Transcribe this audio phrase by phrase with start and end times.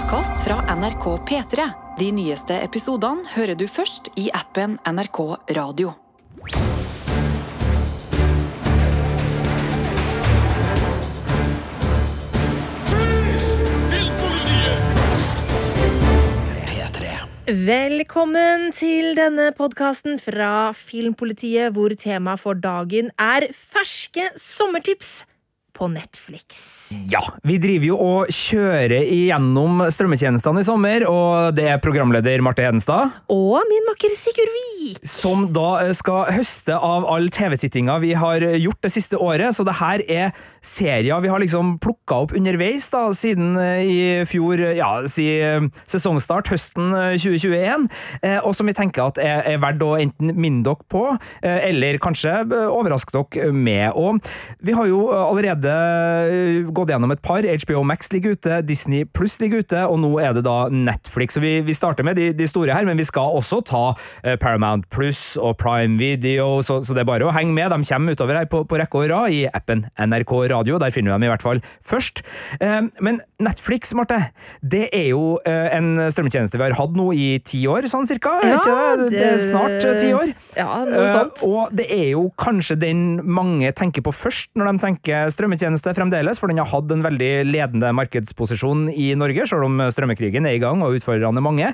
[0.00, 1.64] podkast fra NRK P3.
[1.98, 5.18] De nyeste episodene hører du først i appen NRK
[5.58, 5.92] Radio.
[17.50, 25.26] Velkommen til denne podkasten fra Filmpolitiet, hvor temaet for dagen er ferske sommertips
[25.80, 26.90] på Netflix.
[27.08, 32.66] Ja, vi driver jo og kjører igjennom strømmetjenestene i sommer, og det er programleder Marte
[32.66, 33.14] Hedenstad.
[33.32, 35.00] Og min makker Sigurd Vik.
[35.06, 39.78] Som da skal høste av all TV-tittinga vi har gjort det siste året, så det
[39.80, 44.90] her er serier vi har liksom plukka opp underveis da, siden eh, i fjor, ja,
[45.10, 47.88] si eh, sesongstart, høsten 2021,
[48.20, 51.02] eh, og som vi tenker at er, er verdt å enten minne dere på,
[51.40, 52.32] eller kanskje
[52.68, 53.94] overraske dere med.
[53.96, 54.20] Og
[54.64, 55.69] vi har jo allerede
[56.74, 57.46] gått gjennom et par.
[57.64, 61.36] HBO Max ligger ute, Disney Pluss ligger ute, og nå er det da Netflix.
[61.36, 64.34] Så vi, vi starter med de, de, store her, men vi skal også ta uh,
[64.40, 67.72] Paramount Pluss og Prime Video, så, så, det er bare å henge med.
[67.72, 70.80] De kommer utover her på, på rekke og rad i appen NRK Radio.
[70.82, 72.24] Der finner du dem i hvert fall først.
[72.62, 74.20] Uh, men Netflix, Marte,
[74.60, 78.36] det er jo en strømmetjeneste vi har hatt nå i ti år, sånn cirka?
[78.44, 78.60] Ja,
[78.98, 80.32] det, det, er snart ti år.
[80.58, 81.44] Ja, noe sånt.
[81.48, 86.38] og det er jo kanskje den mange tenker på først når de tenker strømmetjeneste fremdeles,
[86.38, 90.62] for den har hatt en veldig ledende markedsposisjon i Norge, selv om strømmekrigen er i
[90.62, 91.72] gang og utfordrerne mange.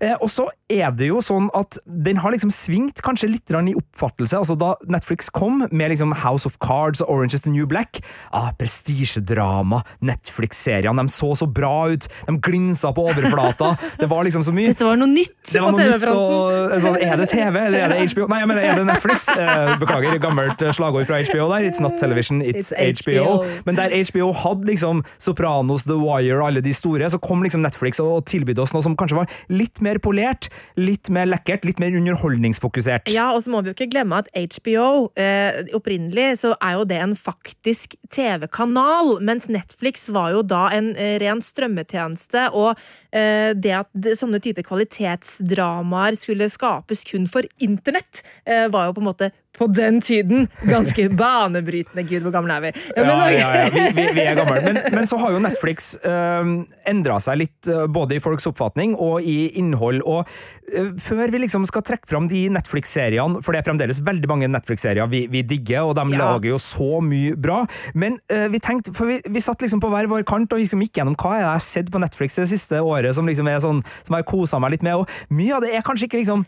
[0.00, 3.74] Eh, og så er det jo sånn at den har liksom svingt kanskje litt i
[3.74, 4.36] oppfattelse.
[4.36, 8.00] altså Da Netflix kom med liksom House of Cards og Orange is the New Black,
[8.32, 14.44] ah, prestisjedrama, Netflix-seriene, de så så bra ut, de glinsa på overflata, det var liksom
[14.44, 14.72] så mye.
[14.72, 17.92] Dette var noe nytt det var noe nytt, og, sånn, Er det TV, eller er
[17.92, 18.28] det HBO?
[18.28, 19.28] Nei, men er det Netflix?
[19.32, 21.68] Eh, beklager, gammelt slagord fra HBO der.
[21.68, 23.17] It's not television, it's, it's HBO.
[23.18, 23.62] HBO.
[23.66, 27.64] Men der HBO hadde liksom Sopranos, The Wire og alle de store, så kom liksom
[27.64, 31.82] Netflix og tilbød oss noe som kanskje var litt mer polert, litt mer lekkert, litt
[31.82, 33.12] mer underholdningsfokusert.
[33.14, 36.86] Ja, og så må vi jo ikke glemme at HBO, eh, opprinnelig så er jo
[36.88, 42.78] det en faktisk TV-kanal, mens Netflix var jo da en eh, ren strømmetjeneste, og
[43.12, 48.98] eh, det at det, sånne type kvalitetsdramaer skulle skapes kun for internett, eh, var jo
[48.98, 52.04] på en måte på den tiden ganske banebrytende.
[52.08, 52.72] Gud, hvor gamle er vi?
[52.96, 53.70] Ja, men, ja, ja, ja.
[53.74, 54.60] Vi, vi, vi, er gamle.
[54.64, 56.54] Men, men, så har jo Netflix uh, ehm,
[56.88, 60.02] endra seg litt, uh, både i folks oppfatning og i innhold.
[60.08, 64.30] Og uh, før vi liksom skal trekke fram de Netflix-seriene, for det er fremdeles veldig
[64.30, 67.62] mange Netflix-serier vi, vi, digger, og de lager jo så mye bra,
[67.98, 70.82] men uh, vi tenkte, for vi, vi, satt liksom på hver vår kant og liksom
[70.84, 73.82] gikk gjennom hva jeg har sett på Netflix det siste året som liksom er sånn,
[74.04, 76.44] som jeg har kosa meg litt med, og mye av det er kanskje ikke liksom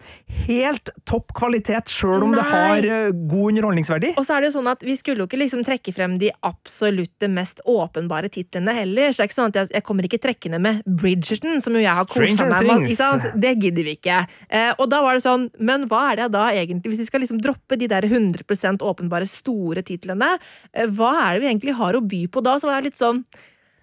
[0.46, 2.40] helt topp kvalitet, sjøl om Nei.
[2.40, 4.12] det har god underholdningsverdi.
[4.20, 6.30] Og så er det jo sånn at Vi skulle jo ikke liksom trekke frem de
[6.46, 9.10] absolutte mest åpenbare titlene heller.
[9.10, 11.84] Så det er ikke sånn at jeg, jeg kommer ikke trekkende med Bridgerton, som jo
[11.84, 13.28] jeg har kosa meg med.
[13.40, 14.22] Det gidder vi ikke.
[14.48, 17.24] Eh, og da var det sånn, men hva er det da egentlig, hvis vi skal
[17.24, 20.36] liksom droppe de der 100 åpenbare store titlene,
[20.72, 22.58] eh, hva er det vi egentlig har å by på da?
[22.60, 23.24] Så var jeg litt sånn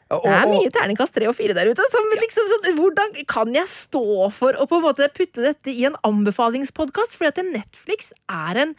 [0.07, 1.83] det er mye terningkast tre og fire der ute.
[2.22, 5.97] Liksom sånn, hvordan kan jeg stå for å på en måte putte dette i en
[6.07, 7.17] anbefalingspodkast?
[7.19, 8.75] Fordi at Netflix er en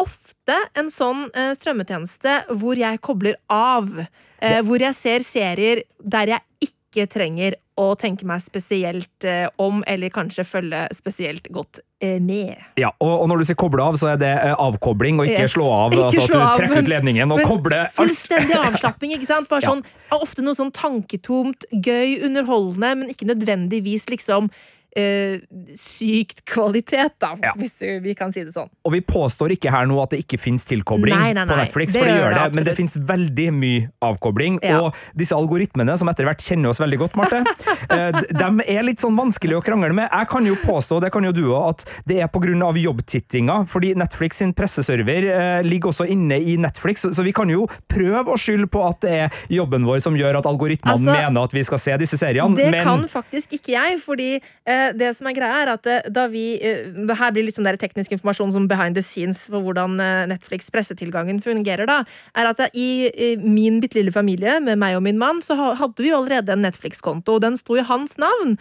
[0.00, 3.92] ofte en sånn eh, strømmetjeneste hvor jeg kobler av.
[4.40, 9.80] Eh, hvor jeg ser serier der jeg ikke trenger å tenke meg spesielt eh, om,
[9.88, 12.58] eller kanskje følge spesielt godt eh, med.
[12.80, 15.46] Ja, og, og, når du sier koble av, så er det eh, avkobling, og ikke
[15.46, 15.54] yes.
[15.54, 15.94] slå av.
[15.96, 19.48] Ikke altså slå At du trekker ut ledningen og kobler Fullstendig avslapping, ikke sant?
[19.52, 19.72] Bare ja.
[19.72, 19.84] sånn,
[20.18, 24.50] Ofte noe sånn tanketomt, gøy, underholdende, men ikke nødvendigvis liksom
[24.96, 25.40] eh,
[25.78, 27.52] sykt kvalitet, da, ja.
[27.58, 28.70] hvis vi kan si det sånn.
[28.86, 31.48] Og vi påstår ikke her nå at det ikke finnes tilkobling nei, nei, nei.
[31.50, 34.58] på Netflix, det for det gjør det, men det finnes veldig mye avkobling.
[34.64, 34.80] Ja.
[34.84, 37.42] Og disse algoritmene, som etter hvert kjenner oss veldig godt, Marte,
[37.96, 40.08] eh, de er litt sånn vanskelig å krangle med.
[40.08, 42.70] Jeg kan jo påstå, det kan jo du òg, at det er pga.
[42.80, 47.66] jobbtittinga, fordi Netflix sin presseserver eh, ligger også inne i Netflix, så vi kan jo
[47.90, 51.44] prøve å skylde på at det er jobben vår som gjør at algoritmene altså, mener
[51.44, 54.79] at vi skal se disse seriene, det men Det kan faktisk ikke jeg, fordi eh,
[54.96, 57.68] det som er greia, er at eh, da vi eh, det Her blir litt sånn
[57.68, 62.02] der teknisk informasjon som behind the scenes på hvordan eh, Netflix pressetilgangen fungerer, da.
[62.38, 66.10] Er at i, min bitte lille familie, med meg og min mann, så hadde vi
[66.10, 67.38] jo allerede en Netflix-konto.
[67.38, 68.56] og Den sto i hans navn.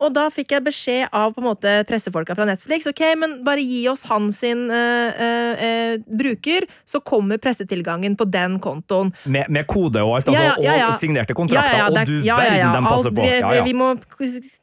[0.00, 3.64] Og da fikk jeg beskjed av på en måte pressefolka fra Netflix ok, men bare
[3.64, 9.12] gi oss hans sin uh, uh, bruker, så kommer pressetilgangen på den kontoen.
[9.24, 12.76] Med, med kode og alt, altså, ja, ja, ja, og signerte kontrakter, og du verden
[12.76, 13.26] dem passer på.
[13.66, 13.92] Vi må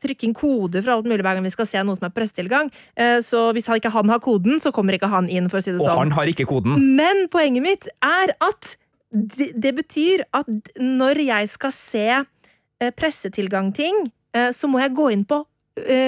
[0.04, 2.72] trykke inn kode for alt mulig hver gang vi skal se noe som er pressetilgang.
[3.00, 5.50] Eh, så hvis ikke han har koden, så kommer ikke han inn.
[5.52, 5.92] for å si det sånn.
[5.92, 6.78] Og han har ikke koden.
[6.98, 8.76] Men poenget mitt er at
[9.14, 10.50] det, det betyr at
[10.82, 15.44] når jeg skal se eh, pressetilgang-ting så må jeg gå inn på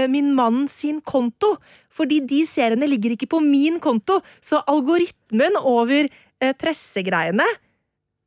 [0.10, 1.52] min mann sin konto.
[1.94, 4.16] Fordi de seriene ligger ikke på min konto.
[4.42, 6.10] Så algoritmen over
[6.58, 7.46] pressegreiene,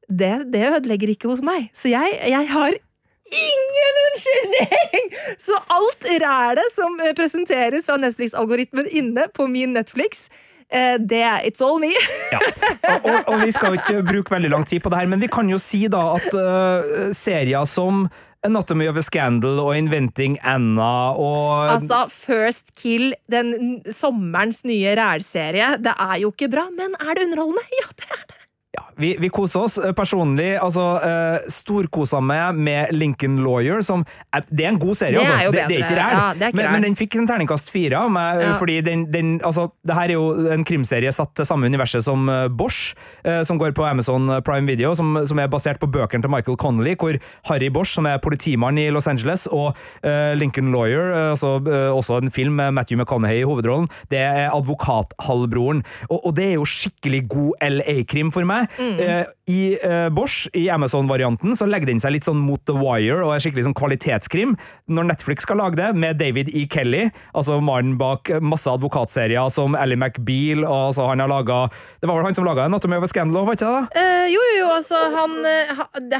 [0.06, 1.66] det, det ødelegger ikke hos meg.
[1.74, 2.78] Så jeg, jeg har
[3.28, 5.08] ingen unnskyldning!
[5.46, 10.28] Så alt rælet som presenteres fra Netflix-algoritmen inne på min Netflix,
[11.08, 11.94] det er It's all me.
[12.34, 12.40] ja.
[12.88, 15.30] og, og, og, vi skal ikke bruke veldig lang tid på det her, men vi
[15.32, 18.08] kan jo si da at uh, serier som
[18.46, 25.75] Anatomy of a Scandal og Inventing Anna og Altså, First Kill, den sommerens nye rælserie,
[25.82, 27.64] det er jo ikke bra, men er det underholdende?
[27.80, 28.38] Ja, det er det.
[28.76, 30.50] Ja, vi, vi, koser oss eh, personlig.
[30.60, 35.22] altså uh, Storkosa meg med Lincoln Lawyer, som er, Det er en god serie, det
[35.22, 35.36] altså.
[35.38, 38.12] Er det, det, er ikke ræl, ja, men, men, den fikk en terningkast fire av
[38.12, 38.42] meg.
[38.42, 38.52] Ja.
[38.60, 42.28] fordi den, den, altså, Det her er jo en krimserie satt til samme universet som
[42.28, 42.92] uh, Bosch,
[43.24, 46.60] uh, som går på Amazon Prime Video, som, som er basert på bøkene til Michael
[46.60, 47.16] Connolly, hvor
[47.48, 49.76] Harry Bosch, som er politimann i Los Angeles, og
[50.36, 51.56] Lincoln Lawyer, altså,
[51.94, 55.82] også en film med Matthew McConaughey i hovedrollen, det er advokathalvbroren.
[56.08, 58.67] Og, og det er jo skikkelig god LA-krim for meg.
[58.78, 59.26] Mm.
[59.48, 63.32] I eh, Bosch, i Amazon-varianten, så legger den seg litt sånn mot The Wire og
[63.32, 64.54] er skikkelig sånn kvalitetskrim.
[64.92, 66.66] Når Netflix skal lage det, med David E.
[66.70, 72.08] Kelly, altså mannen bak masse advokatserier som Ally McBeal og altså, han har laget, Det
[72.10, 74.02] var vel han som laga Anatomy of a Scandal, var ikke det?
[74.02, 75.34] Uh, jo, jo, jo, altså han,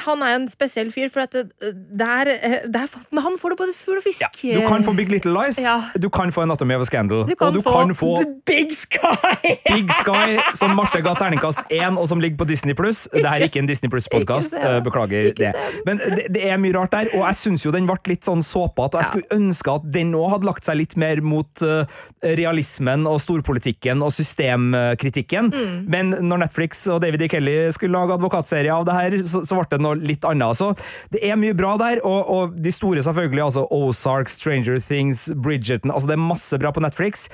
[0.07, 3.59] han er en spesiell fyr, for at det, der, er, er, Men han får det
[3.61, 4.25] både fugl og fisk.
[4.45, 5.81] Ja, du kan få Big Little Lies, ja.
[5.97, 8.73] du kan få Anatomy of a Scandal, du og du få kan få The Big
[8.73, 9.55] Sky!
[9.69, 13.07] Big Sky, som Marte ga terningkast én, og som ligger på Disney pluss.
[13.13, 15.53] Det er ikke en Disney Pluss-podkast, uh, beklager det.
[15.87, 18.99] Men det, er mye rart der, og jeg syns jo den ble litt sånn såpete,
[18.99, 21.85] og jeg skulle ønske at den òg hadde lagt seg litt mer mot uh,
[22.39, 25.53] realismen og storpolitikken og systemkritikken.
[25.55, 25.77] Mm.
[25.91, 27.31] Men når Netflix og David E.
[27.33, 30.59] Kelly skulle lage advokatserie av det her, så, så, ble det noe litt annet.
[30.59, 30.73] Så
[31.15, 35.93] det er mye bra der, og, og de store selvfølgelig, altså Ozark, Stranger Things, Bridgerton,
[35.95, 37.29] altså det er masse bra på Netflix.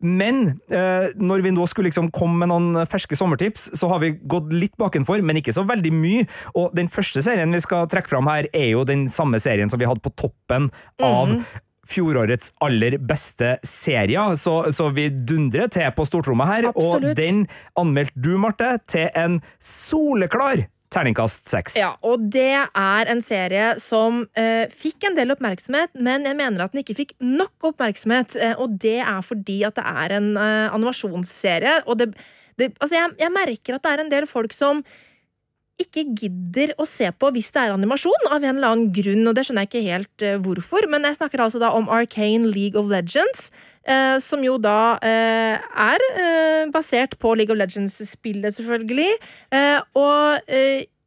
[0.00, 0.42] Men
[0.72, 4.52] uh, når vi nå skulle liksom komme med noen ferske sommertips, så har vi gått
[4.54, 6.28] litt bakenfor, men ikke så veldig mye.
[6.56, 9.80] Og den første serien vi skal trekke fram her, er jo den samme serien som
[9.80, 10.70] vi hadde på toppen
[11.00, 11.42] av mm
[11.90, 16.68] fjorårets aller beste serier, så, så vi dundrer til på stortrommet her.
[16.70, 17.12] Absolutt.
[17.12, 17.46] Og den
[17.80, 21.76] anmeldte du, Marte, til en soleklar terningkast seks.
[21.78, 26.64] Ja, og det er en serie som eh, fikk en del oppmerksomhet, men jeg mener
[26.64, 28.34] at den ikke fikk nok oppmerksomhet.
[28.40, 31.80] Eh, og det er fordi at det er en eh, animasjonsserie.
[31.86, 32.10] Og det,
[32.58, 34.82] det Altså, jeg, jeg merker at det er en del folk som
[35.82, 39.36] ikke gidder å se på hvis det er animasjon, av en eller annen grunn, og
[39.36, 40.86] det skjønner jeg ikke helt uh, hvorfor.
[40.92, 43.48] Men jeg snakker altså da om Arcane League of Legends,
[43.88, 45.56] uh, som jo da uh,
[45.90, 46.06] er
[46.74, 49.12] basert på League of Legends-spillet, selvfølgelig.
[49.98, 50.50] og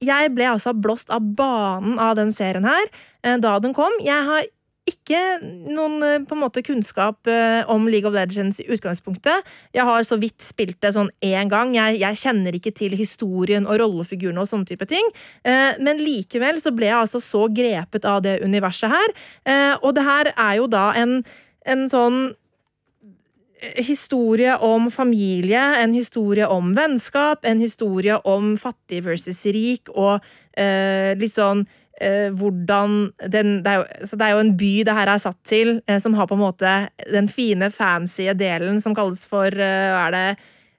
[0.04, 3.94] jeg ble altså blåst av banen av den serien her da den kom.
[4.04, 4.48] Jeg har
[4.90, 9.48] ikke noen eh, på en måte kunnskap eh, om League of Legends i utgangspunktet.
[9.76, 11.72] Jeg har så vidt spilt det sånn én gang.
[11.78, 15.08] Jeg, jeg, kjenner ikke til historien og rollefigurene og sånne type ting.
[15.48, 19.18] Eh, men likevel så ble jeg altså så grepet av det universet her.
[19.84, 21.20] Og det her er jo da en,
[21.70, 22.18] en sånn
[23.80, 30.20] historie om familie, en historie om vennskap, en historie om fattig versus rik, og
[31.20, 31.64] litt sånn
[32.34, 35.40] hvordan den det er, jo, så det er jo en by det her er satt
[35.48, 36.74] til, eh, som har på en måte
[37.12, 40.26] den fine, fancy delen som kalles for eh, er det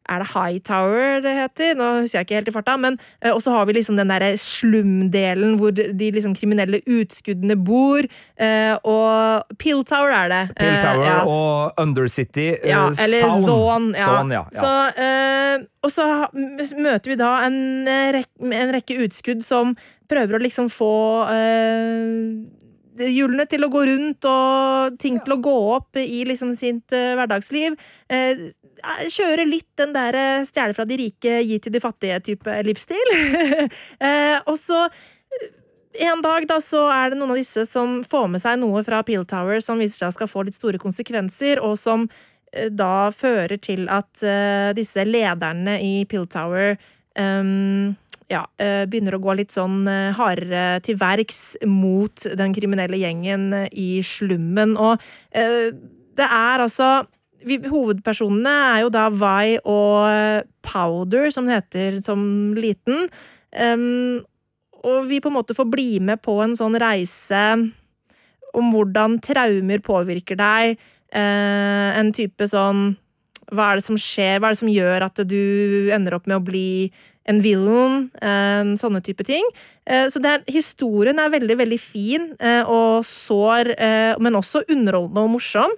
[0.08, 1.74] er det Hightower det heter?
[1.78, 2.76] Nå husker jeg ikke helt i farta.
[2.80, 7.56] Men uh, Og så har vi liksom den derre slumdelen hvor de liksom kriminelle utskuddene
[7.56, 8.06] bor.
[8.40, 10.42] Uh, og Pilltower er det.
[10.58, 11.18] Pilltower uh, ja.
[11.24, 12.50] og Undercity.
[12.64, 13.46] ja, eller Zone.
[13.46, 14.10] Zone, ja.
[14.10, 14.60] Zone, ja, ja.
[14.60, 14.72] Så,
[15.84, 16.08] og så
[16.78, 17.58] møter vi da en,
[18.16, 19.74] rekke, en rekke utskudd som
[20.10, 20.92] prøver å liksom få
[22.98, 27.14] hjulene til å gå rundt og ting til å gå opp i liksom sitt uh,
[27.18, 27.76] hverdagsliv.
[28.12, 28.46] Uh,
[29.12, 33.12] kjøre litt den der stjele fra de rike, gi til de fattige-type livsstil.
[34.50, 34.82] og så
[36.04, 39.00] en dag da så er det noen av disse som får med seg noe fra
[39.06, 42.08] Peel Tower som viser seg skal få litt store konsekvenser, og som
[42.74, 44.20] da fører til at
[44.76, 46.74] disse lederne i Peel Tower
[47.18, 47.94] um,
[48.34, 53.52] ja, eh, begynner å gå litt sånn eh, hardere til verks mot den kriminelle gjengen
[53.54, 54.76] eh, i slummen.
[54.80, 55.02] Og
[55.34, 57.04] det er altså
[57.44, 62.22] Hovedpersonene er jo da Vi og Powder, som det heter som
[62.56, 63.10] liten.
[64.80, 67.42] Og vi på en måte får bli med på en sånn reise
[68.56, 70.80] om hvordan traumer påvirker deg.
[71.12, 72.94] En type sånn
[73.52, 74.38] Hva er det som skjer?
[74.38, 76.88] Hva er det som gjør at du ender opp med å bli
[77.24, 78.08] en villain,
[78.80, 79.46] sånne type ting.
[79.84, 82.26] Så er, historien er veldig, veldig fin
[82.68, 83.72] og sår,
[84.20, 85.72] men også underholdende og morsom.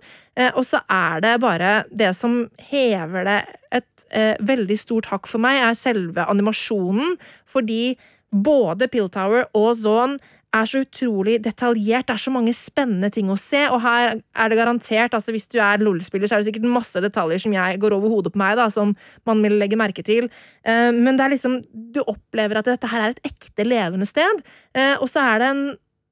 [0.59, 3.39] Og så er det bare Det som hever det
[3.79, 4.07] et
[4.43, 7.17] veldig stort hakk for meg, er selve animasjonen.
[7.47, 7.97] Fordi
[8.31, 10.19] både Pill Tower og Zone
[10.57, 12.07] er så utrolig detaljert.
[12.09, 13.63] Det er så mange spennende ting å se.
[13.73, 17.01] Og her er det garantert, altså hvis du er LOL-spiller, så er det sikkert masse
[17.03, 18.95] detaljer som jeg går over hodet på meg, da, som
[19.29, 20.29] man vil legge merke til.
[20.67, 21.59] Uh, men det er liksom
[21.95, 24.45] Du opplever at dette her er et ekte levende sted.
[24.77, 25.65] Uh, og så er det en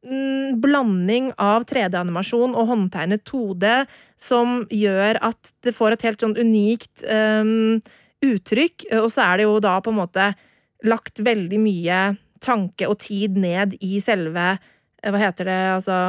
[0.08, 3.76] mm, blanding av 3D-animasjon og håndtegnet 2D
[4.20, 7.78] som gjør at det får et helt sånn unikt um,
[8.24, 8.88] uttrykk.
[9.02, 10.32] Og så er det jo da på en måte
[10.84, 12.02] lagt veldig mye
[12.44, 16.00] tanke og tid ned i selve eh, Hva heter det Altså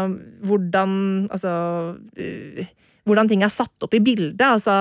[0.45, 0.97] hvordan
[1.29, 1.53] Altså
[1.95, 2.65] uh,
[3.05, 4.41] hvordan ting er satt opp i bildet.
[4.41, 4.73] Altså,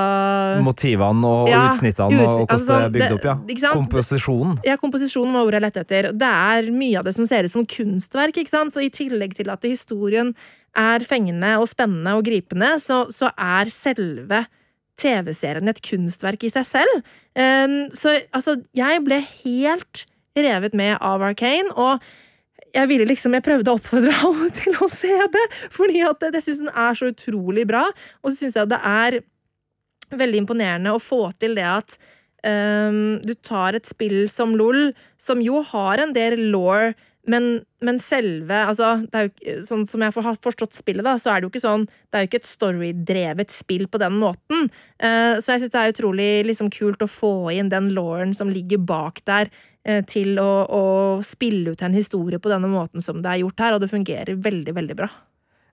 [0.64, 3.72] Motivene og, ja, utsnittene og hvordan altså, det er bygd opp, ja.
[3.74, 4.58] Komposisjonen.
[4.64, 6.08] Ja, komposisjonen var ordet jeg lette etter.
[6.16, 8.40] Det er mye av det som ser ut som kunstverk.
[8.40, 8.72] ikke sant?
[8.72, 10.32] Så i tillegg til at historien
[10.74, 14.46] er fengende og spennende og gripende, så, så er selve
[15.00, 17.14] TV-serien et kunstverk i seg selv.
[17.36, 20.06] Um, så altså, jeg ble helt
[20.36, 21.70] revet med av Arcane.
[21.74, 22.02] og
[22.74, 26.42] jeg ville liksom, jeg prøvde å oppfordre alle til å se det, fordi at jeg
[26.42, 27.86] syns den er så utrolig bra.
[28.22, 29.20] Og så syns jeg det er
[30.14, 31.96] veldig imponerende å få til det at
[32.42, 36.92] um, du tar et spill som LOL, som jo har en del law
[37.24, 41.46] men, men, selve altså, jo, Sånn som jeg har forstått spillet, da, så er det
[41.46, 44.68] jo ikke sånn Det er jo ikke et storydrevet spill på den måten.
[45.00, 48.52] Uh, så jeg syns det er utrolig liksom, kult å få inn den lauren som
[48.52, 49.48] ligger bak der,
[50.08, 50.84] til å, å,
[51.20, 54.38] spille ut en historie på denne måten som det er gjort her, og det fungerer
[54.40, 55.10] veldig, veldig bra.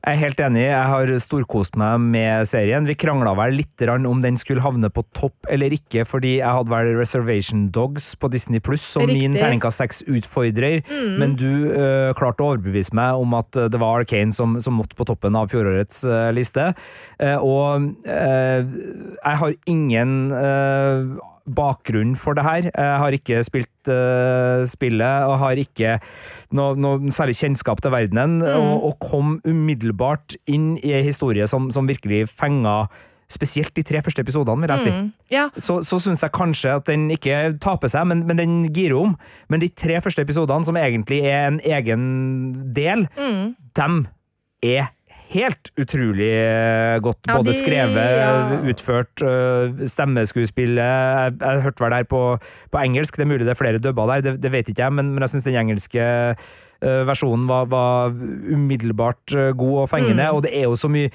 [0.02, 2.88] Jeg er helt enig, jeg har storkost meg med serien.
[2.90, 6.74] Vi krangla vel litt om den skulle havne på topp eller ikke, fordi jeg hadde
[6.74, 9.30] vel Reservation Dogs på Disney Pluss som Riktig.
[9.30, 11.20] min terningkast seks-utfordrer, mm.
[11.22, 14.98] men du uh, klarte å overbevise meg om at det var Arcane som, som måtte
[14.98, 16.72] på toppen av fjorårets uh, liste.
[17.22, 20.18] Uh, og jeg har ingen
[21.56, 22.70] bakgrunn for det her.
[22.70, 25.98] Jeg har ikke spilt uh, spillet og har ikke
[26.58, 28.50] noe, noe, særlig kjennskap til verdenen, mm.
[28.50, 32.86] og, og, kom umiddelbart inn i en historie som, som virkelig fenga
[33.32, 34.92] Spesielt de tre første episodene, vil jeg si.
[34.92, 35.46] Mm, ja.
[35.56, 39.14] Så, så syns jeg kanskje at den ikke taper seg, men, men, den girer om.
[39.48, 42.02] Men de tre første episodene, som egentlig er en egen
[42.76, 43.54] del, mm.
[43.80, 44.02] dem
[44.60, 44.92] er
[45.32, 47.22] helt utrolig eh, godt.
[47.28, 48.62] Ja, både de, skrevet, ja.
[48.72, 52.24] utført, uh, stemmeskuespillet Jeg, jeg hørte vel der på,
[52.72, 54.98] på, engelsk, det er mulig det er flere dubber der, det, det vet ikke jeg,
[54.98, 58.16] men, men jeg syns den engelske uh, versjonen var, var,
[58.52, 60.36] umiddelbart god og fengende, mm.
[60.36, 61.12] og det er jo så mye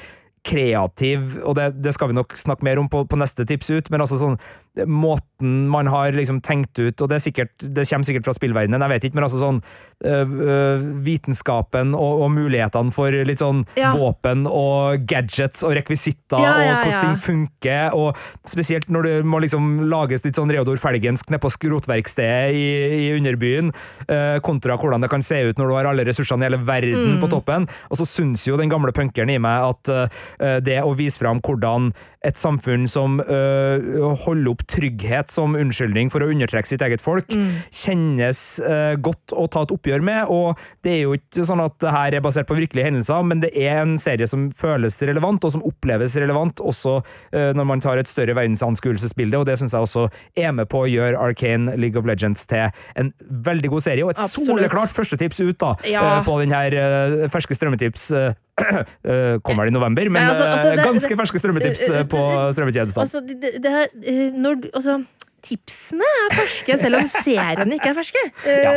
[0.47, 3.91] kreativ, og det, det, skal vi nok snakke mer om på, på neste tips ut,
[3.91, 4.39] men altså sånn
[4.85, 8.93] måten man har liksom tenkt ut, og det, sikkert, det kommer sikkert fra spillverdenen, jeg
[8.93, 9.61] vet ikke, men altså sånn
[10.05, 13.93] øh, vitenskapen og, og, mulighetene for litt sånn ja.
[13.97, 19.15] våpen og gadgets og rekvisitter ja, ja, og hvordan ting funker, og spesielt når det
[19.29, 22.67] må liksom lages litt sånn Reodor Felgensk nede på skrotverkstedet i,
[23.07, 23.73] i underbyen,
[24.09, 27.17] øh, kontra hvordan det kan se ut når du har alle ressursene i hele verden
[27.17, 27.23] mm.
[27.23, 30.97] på toppen, og så syns jo den gamle punkeren i meg at øh, det å
[30.97, 31.93] vise fram hvordan
[32.27, 37.31] et samfunn som øh, holder opp trygghet som unnskyldning for å undertrekke sitt eget folk,
[37.31, 37.71] mm.
[37.71, 40.33] kjennes øh, godt å ta et oppgjør med.
[40.33, 43.45] Og det er jo ikke sånn at det her er basert på virkelige hendelser, men
[43.45, 47.85] det er en serie som føles relevant, og som oppleves relevant også øh, når man
[47.85, 51.77] tar et større verdensanskuelsesbilde, og det syns jeg også er med på å gjøre Arcane
[51.79, 52.69] League of Legends til
[52.99, 53.13] en
[53.47, 54.51] veldig god serie, og et Absolutt.
[54.51, 56.05] soleklart førstetips ut da, ja.
[56.27, 56.75] på den her
[57.33, 58.35] ferske strømmetips Eh,
[59.47, 62.25] kommer det i november, men altså, altså, det, ganske det, ferske strømmetips eh, på
[62.57, 63.03] strømmetjenesten.
[63.03, 64.97] Altså, det, det, eh, når, altså,
[65.47, 68.23] tipsene er ferske, selv om seriene ikke er ferske.
[68.67, 68.73] Ja.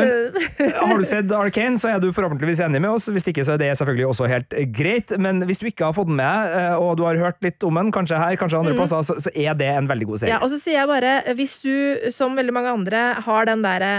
[0.00, 0.08] Men,
[0.88, 3.10] har du sett Arcane, så er du forhåpentligvis enig med oss.
[3.12, 5.14] Hvis ikke, så er det selvfølgelig også helt greit.
[5.20, 7.92] Men hvis du ikke har fått den med, og du har hørt litt om den,
[7.94, 8.80] kanskje her, kanskje andre mm.
[8.80, 10.34] plasser, så, så, er det en veldig god serie.
[10.34, 11.74] Ja, og så sier jeg bare, hvis du,
[12.16, 13.98] som veldig mange andre, har den derre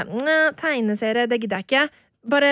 [0.60, 1.90] tegneserie, det gidder jeg ikke
[2.28, 2.52] bare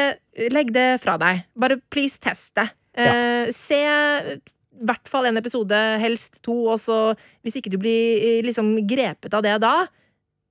[0.51, 1.43] legg det fra deg.
[1.59, 2.69] Bare please test det.
[2.97, 3.11] Ja.
[3.13, 4.39] Eh, se i
[4.87, 6.99] hvert fall en episode, helst to, og så
[7.43, 9.73] hvis ikke du blir eh, liksom grepet av det da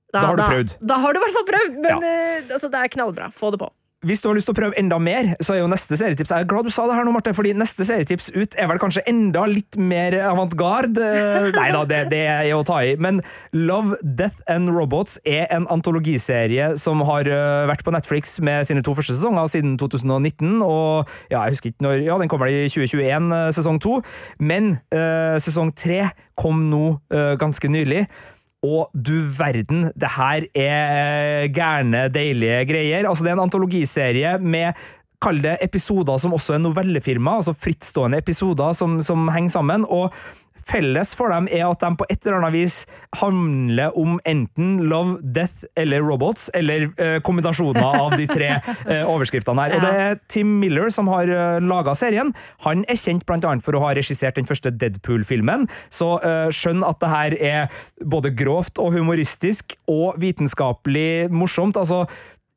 [0.09, 0.71] Da, da har du prøvd.
[0.79, 2.13] Da, da, har du i hvert fall prøvd, men ja.
[2.13, 3.27] eh, altså, det er knallbra.
[3.35, 3.69] Få det på.
[4.07, 6.45] Hvis du har lyst til å prøve enda mer, så er jo neste serietips Jeg
[6.45, 9.03] er glad du sa det her nå, Marte, fordi neste serietips ut er vel kanskje
[9.11, 11.09] enda litt mer avantgarde.
[11.57, 12.93] Nei da, det, det, er å ta i.
[12.95, 13.19] Men
[13.51, 18.85] Love, Death and Robots er en antologiserie som har øh, vært på Netflix med sine
[18.87, 20.61] to første sesonger siden 2019.
[20.63, 23.99] Og ja, jeg husker ikke når Ja, den kommer i 2021, øh, sesong to.
[24.39, 26.05] Men uh, sesong tre
[26.39, 28.05] kom nå uh, ganske nylig.
[28.65, 33.07] Og du verden, det her er gærne, deilige greier.
[33.07, 34.73] Altså, det er en antologiserie med
[35.19, 39.83] Kall det episoder som også er novellefirma, altså frittstående episoder som, som henger sammen.
[39.83, 40.13] og
[40.69, 42.77] Felles for dem er at de på et eller annet vis
[43.19, 49.65] handler om enten love, death eller robots, eller uh, kombinasjoner av de tre uh, overskriftene
[49.65, 49.77] her.
[49.77, 52.33] Og det er Tim Miller som har uh, eh, laga serien.
[52.65, 56.99] Han er kjent annet for å ha regissert den første Deadpool-filmen, så uh, skjønn at
[57.01, 61.77] det her er både grovt og humoristisk og vitenskapelig morsomt.
[61.77, 62.05] altså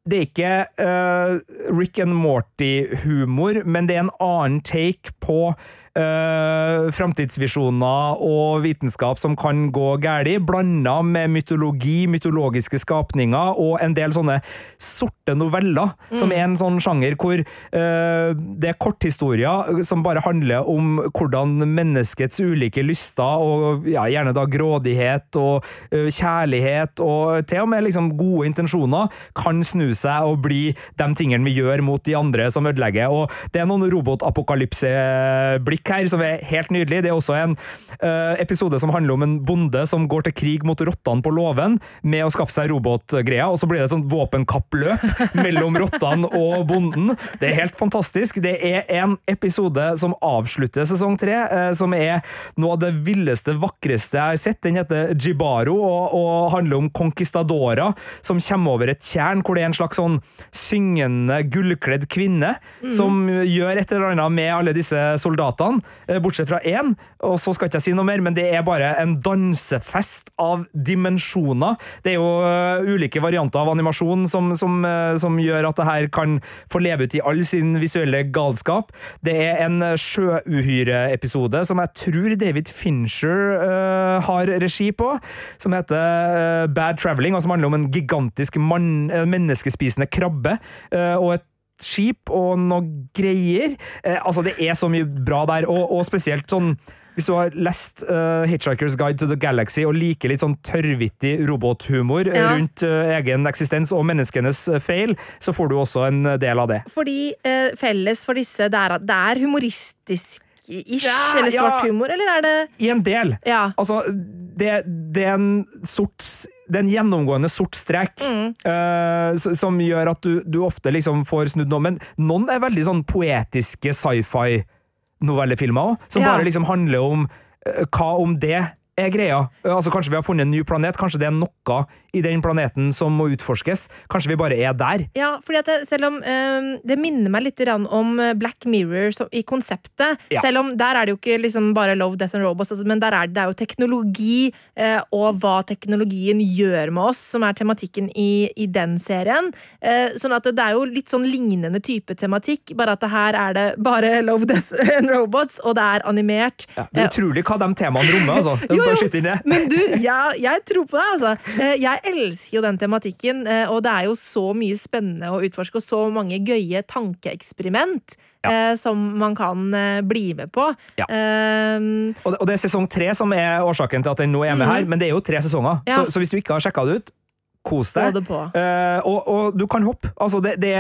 [0.03, 5.53] det er ikke uh, Rick and Morty-humor, men det er en annen take på
[5.99, 10.13] uh, framtidsvisjoner og vitenskap som kan gå galt,
[10.47, 14.39] blanda med mytologi, mytologiske skapninger og en del sånne
[14.81, 16.19] sorte noveller, mm.
[16.21, 21.65] som er en sånn sjanger hvor uh, det er korthistorier som bare handler om hvordan
[21.67, 27.87] menneskets ulike lyster, og ja, gjerne da grådighet og uh, kjærlighet, og til og med
[27.89, 30.63] liksom gode intensjoner, kan snu seg og bli
[31.01, 33.13] de tingene vi gjør mot de andre som ødelegger.
[33.13, 37.03] Og det er noen robotapokalypseblikk musikk her som er helt nydelig.
[37.03, 37.57] Det er også en
[38.03, 41.81] uh, episode som handler om en bonde som går til krig mot rottene på låven
[42.03, 46.67] med å skaffe seg robotgreier, og så blir det et sånt våpenkappløp mellom rottene og
[46.69, 47.17] bonden.
[47.41, 48.41] Det er helt fantastisk.
[48.43, 52.23] Det er en episode som avslutter sesong tre, uh, som er
[52.57, 54.63] noe av det villeste, vakreste jeg har sett.
[54.63, 59.65] Den heter Jibaro og, og handler om conquistadora som kommer over et tjern hvor det
[59.65, 60.19] er en slags sånn
[60.55, 62.91] syngende, gullkledd kvinne mm.
[62.95, 67.39] som gjør et eller annet med alle disse soldatene filmene, eh, bortsett fra én, og
[67.39, 71.77] så skal ikke jeg si noe mer, men det er bare en dansefest av dimensjoner.
[72.03, 75.87] Det er jo uh, ulike varianter av animasjon som, som, uh, som, gjør at det
[75.87, 78.93] her kan få leve ut i all sin visuelle galskap.
[79.23, 85.15] Det er en sjøuhyre-episode som jeg tror David Fincher uh, har regi på,
[85.59, 90.59] som heter Bad Traveling, og som handler om en gigantisk mann, menneskespisende krabbe
[90.93, 91.47] og et
[91.85, 92.83] skip og noe
[93.17, 93.77] greier.
[94.03, 96.77] Eh, altså, det er så mye bra der, og, og spesielt sånn
[97.13, 101.35] hvis du har lest uh, Hitchhiker's Guide to the Galaxy og liker litt sånn tørrvittig
[101.45, 102.47] robothumor ja.
[102.55, 106.71] rundt uh, egen eksistens og menneskenes uh, feil, så får du også en del av
[106.73, 106.81] det.
[106.95, 107.35] Fordi
[107.77, 111.91] felles for disse, det er det er humoristisk ish, ja, eller svart ja.
[111.91, 113.37] humor, eller er det I en del.
[113.47, 113.73] Ja.
[113.77, 116.23] Altså, det, det, er en sort
[116.69, 118.45] det er en gjennomgående sort strek mm.
[118.67, 121.83] uh, som gjør at du, du ofte liksom får snudd noe.
[121.89, 126.33] Men noen er veldig sånn poetiske sci-fi-novellefilmer òg, som ja.
[126.33, 129.43] bare liksom handler om uh, hva om det er greia.
[129.65, 132.93] Altså Kanskje vi har funnet en ny planet, kanskje det er noe i den planeten
[132.93, 133.87] som må utforskes.
[134.13, 135.07] Kanskje vi bare er der.
[135.17, 139.27] Ja, fordi det, selv om um, Det minner meg litt om eh, Black Mirror så,
[139.33, 140.21] i konseptet.
[140.33, 140.43] Ja.
[140.43, 143.01] Selv om der er det jo ikke liksom bare Love, Death and Robots, altså, men
[143.01, 147.47] der er det, det er jo teknologi uh, og hva teknologien gjør med oss, som
[147.47, 149.53] er tematikken i, i den serien.
[149.81, 153.13] Uh, sånn at det, det, er jo litt sånn lignende type tematikk, bare at det
[153.13, 156.67] her er det bare Love, Death and Robots, og det er animert.
[156.77, 158.59] Ja, det er utrolig hva de temaene rommer, altså.
[158.77, 161.35] jo, jo, men du, ja, jeg tror på deg, altså.
[161.81, 165.79] Jeg elsker jo den tematikken, eh, og det er jo så mye spennende å utforske,
[165.79, 168.51] og så mange gøye tankeeksperiment ja.
[168.51, 170.67] Eh, som man kan eh, bli med på.
[170.99, 171.07] Ja.
[171.07, 174.67] Um, og, det, er sesong tre som er årsaken til at den nå er med
[174.67, 174.73] mm.
[174.73, 176.01] her, men det er jo tre sesonger, ja.
[176.01, 177.15] så, så, hvis du ikke har sjekka det ut,
[177.63, 178.17] Kos deg.
[178.19, 180.11] Eh, og, og, du kan hoppe.
[180.19, 180.73] Altså, det, det,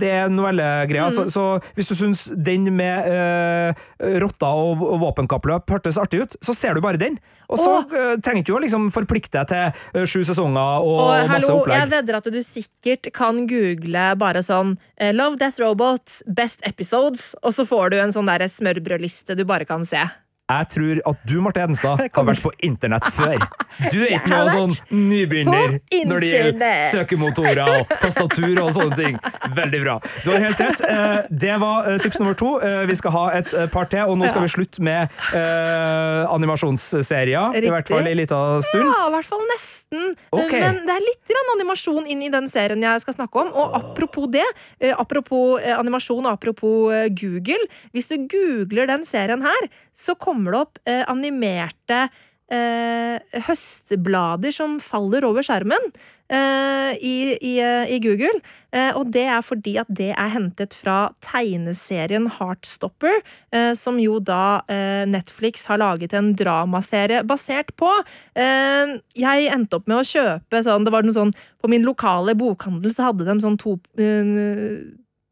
[0.00, 1.10] det er novellegreia.
[1.10, 1.12] Mm.
[1.12, 3.82] Så, så, hvis du syns den med eh,
[4.22, 7.18] rotter og, og våpenkappløp hørtes artig ut, så ser du bare den.
[7.50, 11.12] Og så eh, trenger du ikke å liksom forplikte deg til sju sesonger og, og
[11.28, 11.76] masse hallo, opplegg.
[11.76, 14.78] Jeg vedder at du sikkert kan google bare sånn
[15.12, 19.84] Love Death Robots, Best Episodes, og så får du en sånn smørbrødliste du bare kan
[19.84, 20.06] se.
[20.50, 23.44] Jeg tror at du, Marte Edenstad, har vært på internett før.
[23.92, 29.18] Du er ikke noe sånn nybegynner når det gjelder søkemotorer og tastatur og sånne ting.
[29.56, 29.96] Veldig bra.
[30.24, 30.82] Du har helt rett.
[30.86, 32.56] Eh, det var eh, tips nummer to.
[32.64, 37.54] Eh, vi skal ha et par til, og nå skal vi slutte med uh, animasjonsserier.
[37.54, 37.68] Riktig.
[37.68, 38.88] I hvert fall en liten stund.
[38.88, 40.14] Ja, i hvert fall nesten.
[40.34, 40.62] Okay.
[40.62, 43.52] Men det er litt animasjon inn i den serien jeg skal snakke om.
[43.54, 44.46] Og apropos det,
[44.94, 47.62] apropos animasjon og apropos Google.
[47.94, 52.06] Hvis du googler den serien her, så kommer det opp eh, animerte
[52.50, 55.90] eh, høstblader som faller over skjermen
[56.32, 57.54] eh, i, i,
[57.94, 58.40] i, Google.
[58.74, 63.20] Eh, og det er fordi at det er hentet fra tegneserien Heartstopper,
[63.54, 67.90] eh, som jo da eh, Netflix har laget en dramaserie basert på.
[68.34, 72.92] jeg endte opp med å kjøpe sånn Det var noe sånn På min lokale bokhandel
[72.94, 73.76] så hadde de sånn to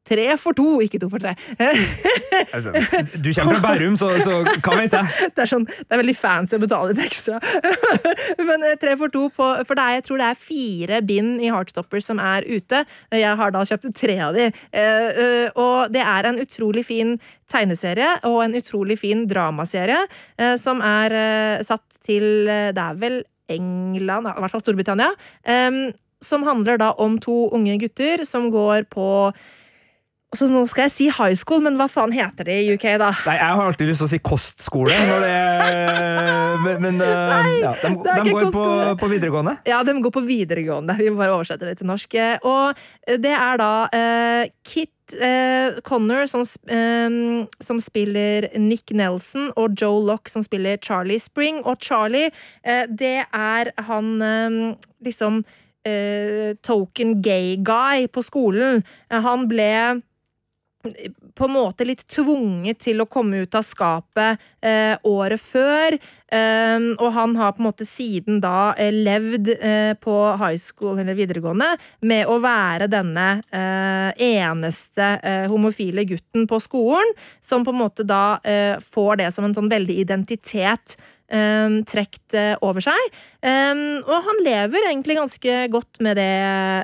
[0.08, 1.34] tre for to, ikke to for tre.
[2.54, 2.72] altså,
[3.14, 5.14] du kommer fra Bærum, så, så, hva vet jeg?
[5.38, 7.38] Det er, sånn, det er veldig fancy å betale litt ekstra.
[8.48, 11.44] Men eh, tre for to, på, for det er, jeg tror det er fire bind
[11.44, 12.82] i Heartstopper som er ute.
[13.14, 14.48] Jeg har da kjøpt tre av de.
[14.48, 17.16] Eh, eh, og det er en utrolig fin
[17.48, 20.02] tegneserie og en utrolig fin dramaserie
[20.60, 21.14] som er
[21.64, 25.08] satt til Det er vel England, i hvert fall Storbritannia.
[26.24, 29.08] Som handler da om to unge gutter som går på
[30.36, 33.08] så nå skal jeg si high school, men hva faen heter det i UK, da?
[33.24, 34.92] Nei, Jeg har alltid lyst til å si kostskole.
[35.08, 35.36] Når det,
[36.66, 38.64] men, men Nei, ja, de, de går på,
[39.00, 39.54] på, videregående?
[39.68, 40.98] Ja, de går på videregående.
[41.00, 42.18] Vi må bare oversette det til norsk.
[42.44, 49.80] Og det er da uh, Kit uh, Connor som, um, som, spiller Nick Nelson, og
[49.80, 51.62] Joe Lock som spiller Charlie Spring.
[51.64, 52.28] Og Charlie,
[52.68, 54.60] uh, det er han um,
[55.00, 55.40] liksom
[56.66, 58.82] token gay guy på skolen.
[59.08, 60.02] Han ble
[61.38, 65.96] på en måte litt tvunget til å komme ut av skapet eh, året før.
[66.28, 70.98] Eh, og han har på en måte siden da eh, levd eh, på high school
[70.98, 71.70] eller videregående
[72.08, 78.06] med å være denne eh, eneste eh, homofile gutten på skolen, som på en måte
[78.08, 78.40] da
[78.82, 80.96] får det som en sånn veldig identitet
[81.32, 83.18] um, trukket uh, over seg.
[83.42, 86.32] Um, og han lever egentlig ganske godt med det,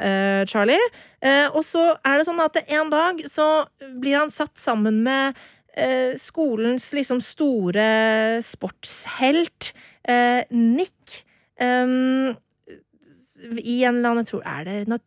[0.04, 0.90] uh, Charlie.
[1.24, 3.48] Uh, og så er det sånn at en dag så
[4.00, 5.42] blir han satt sammen med
[6.22, 7.82] skolens liksom store
[8.46, 9.72] sportshelt,
[10.54, 11.24] Nick.
[11.58, 12.36] Um,
[13.44, 15.02] i en eller annen, jeg tror, er det nat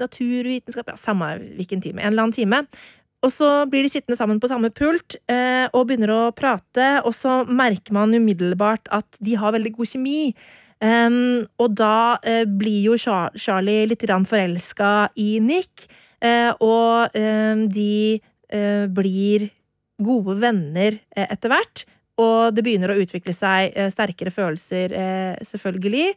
[0.00, 0.88] naturvitenskap?
[0.88, 2.00] Ja, samme hvilken time.
[2.00, 2.62] En eller annen time.
[3.26, 7.10] Og så blir de sittende sammen på samme pult eh, og begynner å prate, og
[7.16, 10.20] så merker man umiddelbart at de har veldig god kjemi.
[10.76, 15.86] Um, og da uh, blir jo Char Charlie litt forelska i Nick,
[16.20, 17.16] uh, og
[17.72, 18.20] de
[18.52, 19.48] uh, blir
[19.96, 21.86] gode venner etter hvert.
[22.20, 24.88] Og det begynner å utvikle seg sterkere følelser,
[25.44, 26.14] selvfølgelig.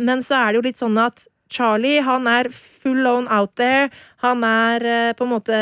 [0.00, 3.88] men så er det jo litt sånn at Charlie han er full on out there.
[4.24, 5.58] Han er uh, på en måte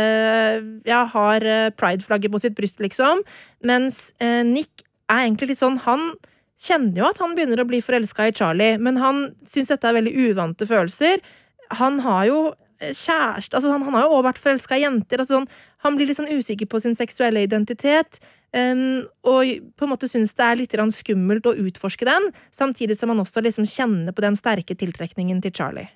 [0.89, 3.23] Ja, har uh, pride-flagget på sitt bryst, liksom.
[3.67, 6.11] Mens uh, Nick er egentlig litt sånn Han
[6.59, 9.99] kjenner jo at han begynner å bli forelska i Charlie, men han syns dette er
[9.99, 11.21] veldig uvante følelser.
[11.77, 12.39] Han har jo
[12.81, 15.23] kjæreste altså han, han, har jo også vært forelska i jenter.
[15.23, 15.47] Altså han,
[15.85, 18.21] han blir litt sånn usikker på sin seksuelle identitet.
[18.57, 23.11] Um, og på en måte syns det er litt skummelt å utforske den, samtidig som
[23.13, 25.91] han også liksom kjenner på den sterke tiltrekningen til Charlie.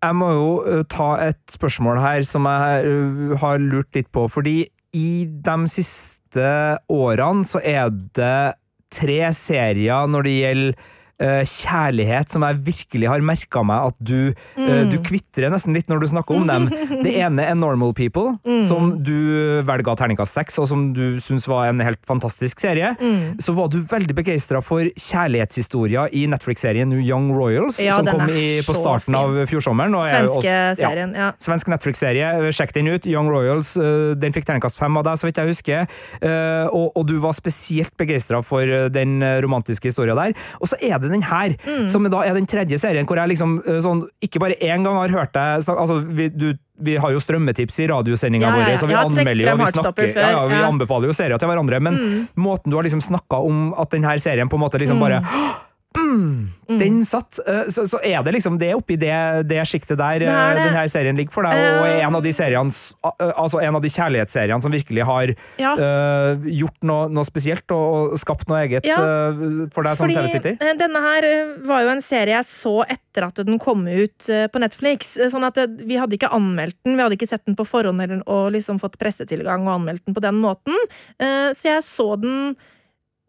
[0.00, 4.28] Jeg må jo uh, ta et spørsmål her som jeg uh, har lurt litt på,
[4.30, 6.46] fordi i de siste
[6.90, 8.54] årene så er det
[8.90, 10.88] tre serier når det gjelder
[11.20, 14.64] kjærlighet som jeg virkelig har merka meg at du mm.
[14.64, 16.68] uh, Du kvitrer nesten litt når du snakker om dem.
[17.04, 18.62] Det ene er Normal People, mm.
[18.66, 22.92] som du velga terningkast seks, og som du syns var en helt fantastisk serie.
[23.00, 23.40] Mm.
[23.42, 28.60] Så var du veldig begeistra for kjærlighetshistorier i Netflix-serien Young Royals, ja, som kom i,
[28.66, 29.18] på starten fin.
[29.18, 29.96] av fjorsommeren.
[30.10, 31.30] Svenske serien, ja.
[31.42, 32.32] Svensk Netflix-serie.
[32.56, 33.08] Sjekk den ut.
[33.10, 33.74] Young Royals.
[33.78, 36.00] Uh, den fikk terningkast fem av deg, så vidt jeg husker.
[36.70, 40.34] Og, og, du var spesielt begeistra for den romantiske historia der.
[40.60, 41.86] Og så er det den her, mm.
[41.92, 44.98] som da er den tredje serien hvor jeg liksom eh, sånn, ikke bare én gang
[44.98, 48.68] har hørt deg snakke altså, vi, du, vi har jo strømmetips i radiosendinga ja, ja,
[48.74, 48.80] ja.
[48.80, 51.98] så vi anmelder jo vi snakker, ja, ja, vi anbefaler jo serier til hverandre, men
[51.98, 52.20] mm.
[52.40, 55.04] måten du har liksom snakka om at denne serien på en måte liksom mm.
[55.06, 55.22] bare
[55.98, 56.78] Mm, mm.
[56.78, 57.38] Den satt.
[57.46, 59.14] Eh, så, så, er det liksom det oppi det,
[59.50, 60.68] det sjiktet der det eh, det.
[60.68, 62.70] denne serien ligger for deg, og er en av de seriene
[63.10, 65.72] Altså en av de kjærlighetsseriene som virkelig har ja.
[65.74, 69.00] uh, gjort noe, noe, spesielt og, skapt noe eget ja.
[69.00, 70.58] uh, for deg som TV-titter?
[70.78, 71.28] Denne her
[71.66, 75.16] var jo en serie jeg så etter at den kom ut på Netflix.
[75.32, 78.22] Sånn at vi hadde ikke anmeldt den, vi hadde ikke sett den på forhånd eller,
[78.30, 80.76] og liksom fått pressetilgang og anmeldt den på den måten.
[81.18, 82.54] Uh, så jeg så den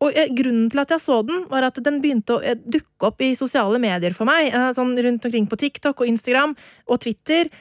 [0.01, 3.11] og eh, Grunnen til at jeg så den, var at den begynte å eh, dukke
[3.11, 4.49] opp i sosiale medier for meg.
[4.49, 6.55] Eh, sånn rundt omkring på TikTok og Instagram
[6.89, 7.51] og Twitter.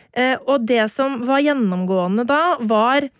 [0.48, 3.10] Og det som var gjennomgående da, var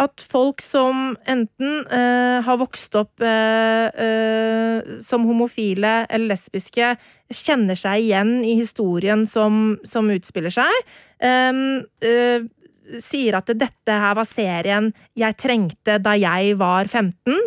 [0.00, 6.94] at folk som enten uh, har vokst opp uh, uh, som homofile eller lesbiske,
[7.32, 10.72] kjenner seg igjen i historien som, som utspiller seg.
[11.22, 11.84] Um,
[13.04, 17.38] sier at dette her var serien jeg trengte da jeg var 15.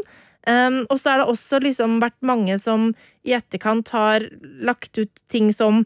[0.45, 2.91] Um, og så er det også liksom vært mange som
[3.25, 4.27] i etterkant har
[4.61, 5.85] lagt ut ting som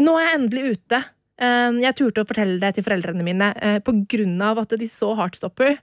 [0.00, 0.98] Nå er jeg endelig ute.
[1.42, 4.86] Um, jeg turte å fortelle det til foreldrene mine uh, på grunn av at de
[4.88, 5.74] så Heartstopper.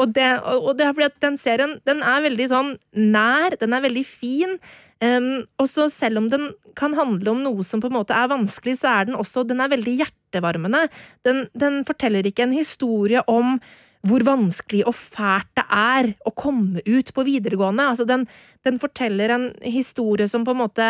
[0.00, 3.76] Og det, og det, er fordi at den serien den er veldig sånn nær, den
[3.76, 4.56] er veldig fin.
[5.04, 8.32] Um, og så selv om den kan handle om noe som på en måte er
[8.32, 10.86] vanskelig, så er den også den er veldig hjertevarmende.
[11.28, 13.58] Den, den forteller ikke en historie om
[14.06, 17.90] hvor vanskelig og fælt det er å komme ut på videregående.
[17.92, 18.26] Altså, den,
[18.66, 20.88] den forteller en historie som på en måte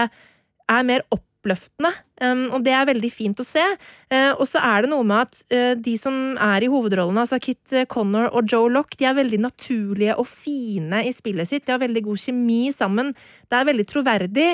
[0.73, 1.91] er mer oppløftende,
[2.23, 3.65] um, og det er veldig fint å se.
[4.13, 7.41] Uh, og så er det noe med at uh, de som er i hovedrollene, altså
[7.43, 11.67] Kit Connor og Joe Lock, de er veldig naturlige og fine i spillet sitt.
[11.67, 13.13] De har veldig god kjemi sammen.
[13.51, 14.49] Det er veldig troverdig.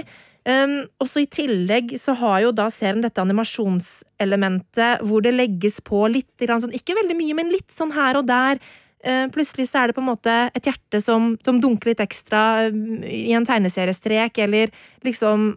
[0.48, 5.76] Um, og så I tillegg så har jo da serien dette animasjonselementet hvor det legges
[5.84, 8.62] på litt sånn, ikke veldig mye, men litt sånn her og der.
[9.04, 12.70] Uh, plutselig så er det på en måte et hjerte som, som dunker litt ekstra
[12.72, 14.72] um, i en tegneseriestrek, eller
[15.04, 15.50] liksom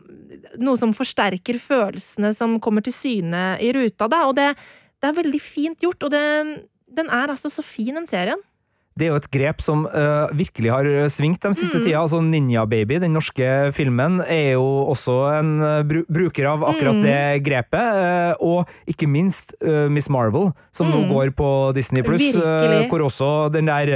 [0.60, 4.26] noe som forsterker følelsene som kommer til syne i ruta, da.
[4.28, 4.52] Og det,
[5.00, 6.26] det er veldig fint gjort, og det,
[6.92, 8.44] den er altså så fin, den serien.
[9.00, 11.84] Det er jo et grep som uh, virkelig har svingt de siste mm.
[11.86, 12.02] tida.
[12.02, 17.00] Altså Ninja Baby, den norske filmen, er jo også en uh, bru bruker av akkurat
[17.00, 17.06] mm.
[17.06, 18.02] det grepet.
[18.02, 19.56] Uh, og ikke minst
[19.92, 20.94] Miss Marvel, som mm.
[20.94, 22.36] nå går på Disney pluss,
[22.92, 23.94] hvor også den der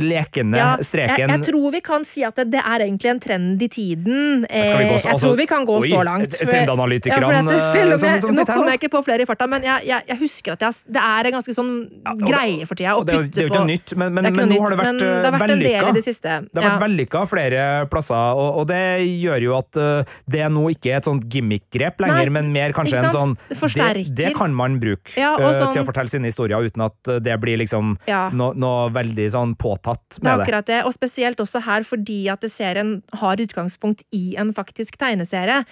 [0.00, 3.20] lekende ja, streken jeg, jeg, tror vi kan si at det, det, er egentlig en
[3.22, 4.46] trend i tiden.
[4.48, 6.38] jeg altså, tror vi kan gå oi, så langt.
[6.38, 10.06] Trendanalytikerne ja, som, som Nå kommer jeg ikke på flere i farta, men jeg, jeg,
[10.12, 13.34] jeg husker at det er en ganske sånn ja, greie for tida å putte på
[13.34, 15.52] Det er jo ikke nytt, men, men men, nå har det vært, det har vært
[15.54, 15.92] vellykka.
[15.94, 16.14] Det,
[16.50, 20.64] det har vært vellykka flere plasser, og, og, det gjør jo at uh, det nå
[20.74, 24.54] ikke er et sånt gimmick-grep lenger, Nei, men mer kanskje en sånn det, det, kan
[24.56, 27.96] man bruke ja, uh, sånn, til å fortelle sine historier uten at det blir liksom
[28.10, 28.26] ja.
[28.34, 30.34] noe, no veldig sånn påtatt med det.
[30.34, 34.98] Er akkurat det, og spesielt også her fordi at serien har utgangspunkt i en faktisk
[35.00, 35.62] tegneserie.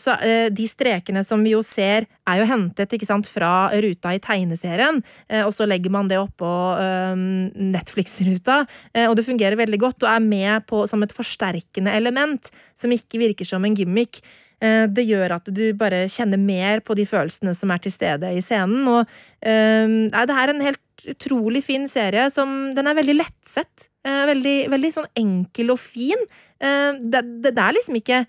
[0.00, 0.14] Så
[0.54, 5.00] de strekene som vi jo ser, er jo hentet sant, fra ruta i tegneserien,
[5.44, 6.48] og så legger man det oppå
[7.58, 11.94] Netflix Netflix-ruta, eh, og det fungerer veldig godt og er med på, som et forsterkende
[11.94, 14.20] element som ikke virker som en gimmick.
[14.60, 18.32] Eh, det gjør at du bare kjenner mer på de følelsene som er til stede
[18.34, 18.86] i scenen.
[18.88, 19.06] Og
[19.44, 23.88] nei, det er en helt utrolig fin serie som Den er veldig lettsett.
[24.02, 26.20] Veldig, veldig sånn enkel og fin.
[26.58, 28.22] Det, det, det, er liksom ikke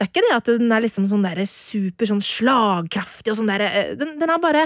[0.00, 3.50] Det er ikke det at den er liksom sånn der super sånn slagkraftig og sånn
[3.52, 4.62] derre den, den er bare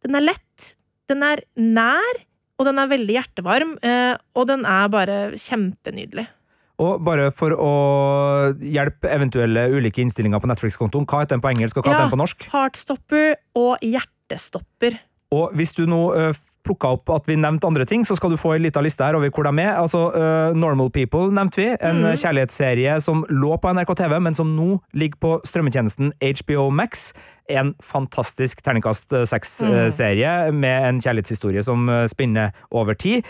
[0.00, 0.70] Den er lett.
[1.12, 2.22] Den er nær.
[2.60, 6.26] Og den er veldig hjertevarm, eh, og den er bare kjempenydelig.
[6.80, 7.72] Og bare for å
[8.60, 12.12] hjelpe eventuelle ulike innstillinger på Netflix-kontoen, hva heter den på engelsk og hva heter den
[12.12, 12.46] på norsk?
[12.52, 14.96] Heartstopper og Hjertestopper.
[15.36, 18.38] Og hvis du nå uh, plukka opp at vi nevnte andre ting, så skal du
[18.40, 19.74] få ei lita liste her over hvor de er.
[19.80, 21.68] Altså, uh, Normal People nevnte vi.
[21.76, 22.14] En mm.
[22.20, 27.10] kjærlighetsserie som lå på NRK TV, men som nå ligger på strømmetjenesten HBO Max
[27.50, 30.58] en fantastisk terningkast eh, seks-serie mm.
[30.62, 33.26] med en kjærlighetshistorie som eh, spinner over tid.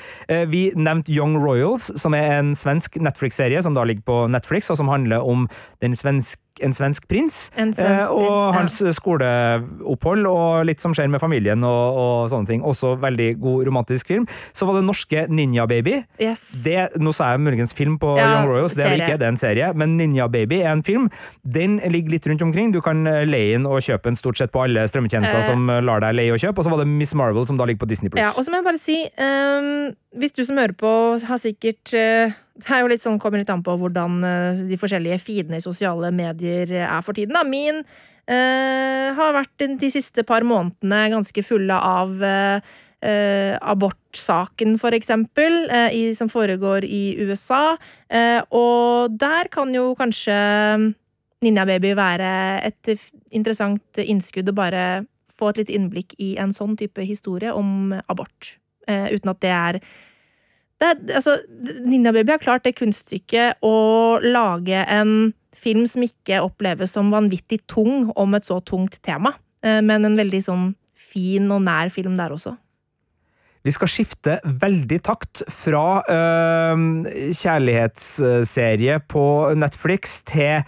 [0.52, 4.76] Vi nevnte Young Royals, som er en svensk Netflix-serie som da ligger på Netflix, og
[4.76, 5.48] som handler om
[5.80, 11.22] svensk, en svensk prins en svensk og prins, hans skoleopphold og litt som skjer med
[11.22, 12.64] familien og, og, sånne ting.
[12.66, 14.26] Også veldig god romantisk film.
[14.56, 16.00] Så var det norske Ninja Baby.
[16.20, 16.44] Yes.
[16.64, 19.28] Det, nå sa jeg muligens film på ja, Young Royals, det er det ikke, det
[19.28, 21.08] er en serie, men Ninja Baby er en film.
[21.42, 22.74] Den ligger litt rundt omkring.
[22.74, 25.46] Du kan leie inn og kjøpe stort sett på alle strømmetjenester eh.
[25.46, 26.60] som lar deg leie og kjøpe.
[26.60, 28.60] Og så var det Miss Marvel, som da ligger på Disney Ja, og så må
[28.60, 30.92] jeg bare si, um, hvis du som hører på,
[31.26, 34.78] har sikkert uh, Det er jo litt sånn, kommer litt an på hvordan uh, de
[34.80, 37.36] forskjellige feedene i sosiale medier er for tiden.
[37.38, 37.44] Da.
[37.46, 37.84] Min
[38.30, 45.96] eh, har vært de siste par månedene ganske fulle av eh, abortsaken, for eksempel, eh,
[45.96, 47.76] i, som foregår i USA.
[48.12, 50.36] Uh, og der kan jo kanskje
[51.40, 52.32] Ninja Baby være
[52.68, 52.94] et
[53.32, 54.84] interessant innskudd å bare
[55.32, 58.56] få et litt innblikk i en sånn type historie om abort.
[58.90, 59.76] Uten at det er,
[60.80, 61.36] det altså,
[61.84, 63.76] Ninja Baby har klart det kunststykket å
[64.24, 69.34] lage en film som ikke oppleves som vanvittig tung om et så tungt tema,
[69.66, 70.66] uh, men en veldig sånn
[70.96, 72.54] fin og nær film der også.
[73.60, 77.04] Vi skal skifte veldig takt fra øh,
[77.36, 80.62] kjærlighetsserie på Netflix til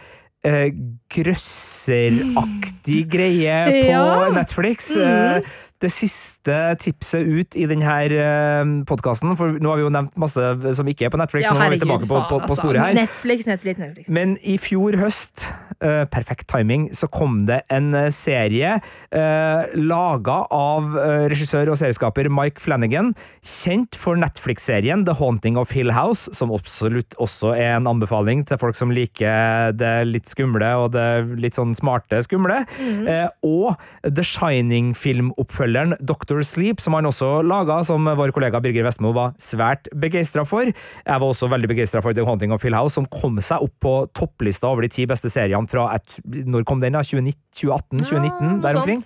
[0.44, 0.66] øh,
[1.09, 4.29] grøsseraktig greie på ja.
[4.37, 4.92] Netflix.
[5.01, 5.48] Mm
[5.82, 10.74] det siste tipset ut i denne eh, podkasten, for nå har vi jo nevnt masse
[10.78, 11.48] som ikke er på Netflix.
[11.48, 12.96] Ja, nå er vi tilbake på, på, på sporet her.
[12.96, 14.10] Netflix, Netflix, Netflix.
[14.12, 15.46] Men i fjor høst,
[15.82, 21.80] uh, perfekt timing, så kom det en uh, serie uh, laga av uh, regissør og
[21.80, 27.76] serieskaper Mike Flanagan, kjent for Netflix-serien The Haunting of Hill House, som absolutt også er
[27.80, 31.08] en anbefaling til folk som liker det litt skumle og det
[31.42, 33.08] litt sånn smarte skumle, mm.
[33.46, 33.74] og
[34.06, 39.32] The Shining-filmoppfølger oppfølgeren Doctor Sleep, som han også laga, som vår kollega Birger Vestmo var
[39.40, 40.64] svært begeistra for.
[40.68, 43.74] Jeg var også veldig begeistra for The Haunting of Hill House, som kom seg opp
[43.80, 47.02] på topplista over de ti beste seriene fra et, Når kom den, da?
[47.02, 48.02] 2018-2019?
[48.02, 49.02] Ja, der omkring.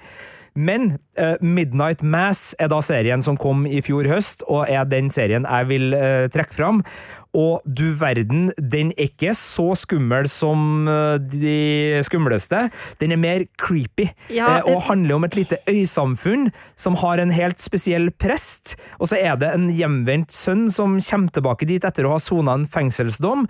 [0.57, 5.11] Men uh, Midnight Mass er da serien som kom i fjor høst, og er den
[5.13, 6.81] serien jeg vil uh, trekke fram.
[7.37, 12.67] Og du verden, den er ikke så skummel som eh, de skumleste.
[13.03, 14.73] Den er mer creepy, ja, det...
[14.73, 16.49] og handler om et lite øysamfunn
[16.81, 18.77] som har en helt spesiell prest.
[19.01, 22.57] Og så er det en hjemvendt sønn som kommer tilbake dit etter å ha sona
[22.57, 23.47] en fengselsdom.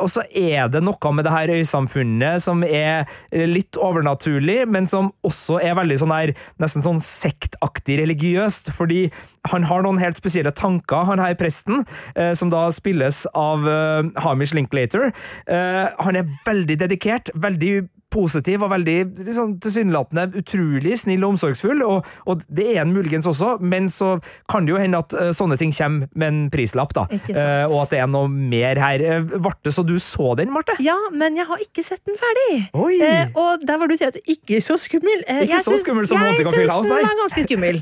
[0.00, 3.04] Og så er det noe med det her øysamfunnet som er
[3.50, 9.06] litt overnaturlig, men som også er veldig sånn her nesten sånn sektaktig religiøst, fordi
[9.52, 14.08] han har noen helt spesielle tanker, han her presten, eh, som da spilles av eh,
[14.24, 15.12] Hamish Linklater.
[15.46, 21.82] Eh, han er veldig dedikert, veldig positiv og veldig liksom, tilsynelatende utrolig snill og omsorgsfull,
[21.84, 24.16] og, og, det er han muligens også, men så
[24.50, 27.06] kan det jo hende at uh, sånne ting kommer med en prislapp, da.
[27.10, 29.04] Uh, og at det er noe mer her.
[29.26, 30.76] Ble det så du så den, Marte?
[30.84, 32.48] Ja, men jeg har ikke sett den ferdig.
[32.76, 35.24] Uh, og der var du sier at ikke så skummel.
[35.42, 37.02] ikke så skummel som Monty Hill House, nei?
[37.06, 37.78] Jeg syns den var ganske skummel.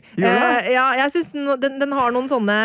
[0.74, 2.56] ja, jeg synes den, den, har noen sånne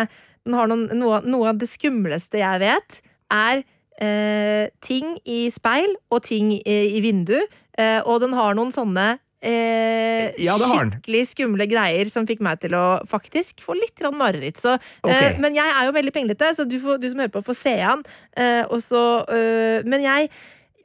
[0.55, 2.99] har noen, noe, noe av det skumleste jeg vet,
[3.33, 3.61] er
[4.01, 7.37] eh, ting i speil og ting i, i vindu.
[7.79, 12.73] Eh, og den har noen sånne Eh, ja, skikkelig skumle greier som fikk meg til
[12.75, 14.59] å faktisk få litt mareritt.
[14.59, 15.35] Så, eh, okay.
[15.39, 17.75] men jeg er jo veldig penglete, så du, får, du som hører på, får se
[17.79, 18.03] han.
[18.35, 20.29] Eh, eh men jeg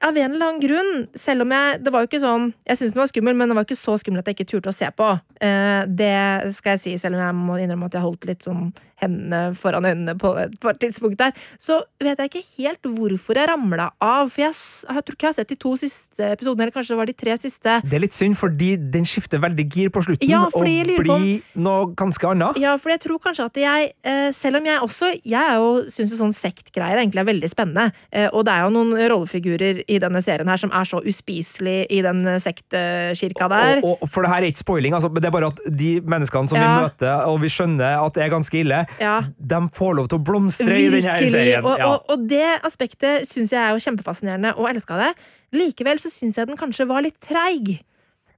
[0.04, 2.92] av en eller annen grunn, selv om jeg Det var jo ikke sånn Jeg syntes
[2.92, 4.90] den var skummel, men den var ikke så skummel at jeg ikke turte å se
[4.90, 5.06] på.
[5.40, 8.68] Eh, det skal jeg si, selv om jeg må innrømme at jeg holdt litt sånn
[9.04, 11.34] hendene foran øynene på et par tidspunkt der.
[11.60, 14.56] Så vet jeg ikke helt hvorfor jeg ramla av, for jeg,
[14.88, 17.16] jeg, tror ikke jeg har sett de to siste episodene, eller kanskje det var de
[17.24, 17.78] tre siste.
[17.84, 21.90] Det er litt synd, fordi den skifter veldig gir på slutten ja, og blir noe
[21.98, 22.60] ganske annet.
[22.62, 25.84] Ja, for jeg tror kanskje at jeg, eh, selv om jeg også Jeg er jo,
[25.92, 29.82] syns jo sånn sektgreier egentlig er veldig spennende, eh, og det er jo noen rollefigurer
[29.88, 33.82] i denne serien her som er så uspiselig i den sektkirka der.
[33.82, 36.50] Og, og, for det her er ikke spoiling, altså, det er bare at de menneskene
[36.50, 36.66] som ja.
[36.66, 39.16] vi møter, og vi skjønner at det er ganske ille, ja.
[39.38, 41.00] de får lov til å blomstre Virkelig.
[41.00, 41.64] i denne serien.
[41.64, 45.10] Og, og, og det aspektet syns jeg er jo kjempefascinerende, og elska det.
[45.54, 47.76] Likevel så syns jeg den kanskje var litt treig.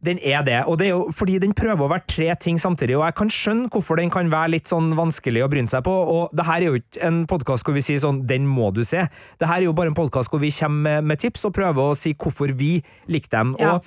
[0.05, 2.99] Den er det, og det er jo fordi den prøver å være tre ting samtidig,
[2.99, 5.93] og jeg kan skjønne hvorfor den kan være litt sånn vanskelig å bryne seg på,
[5.93, 8.83] og det her er jo ikke en podkast hvor vi sier sånn 'den må du
[8.85, 9.09] se'.
[9.41, 11.81] Det her er jo bare en podkast hvor vi kommer med, med, tips og prøver
[11.81, 13.57] å si hvorfor vi liker dem.
[13.59, 13.75] Ja.
[13.75, 13.85] Og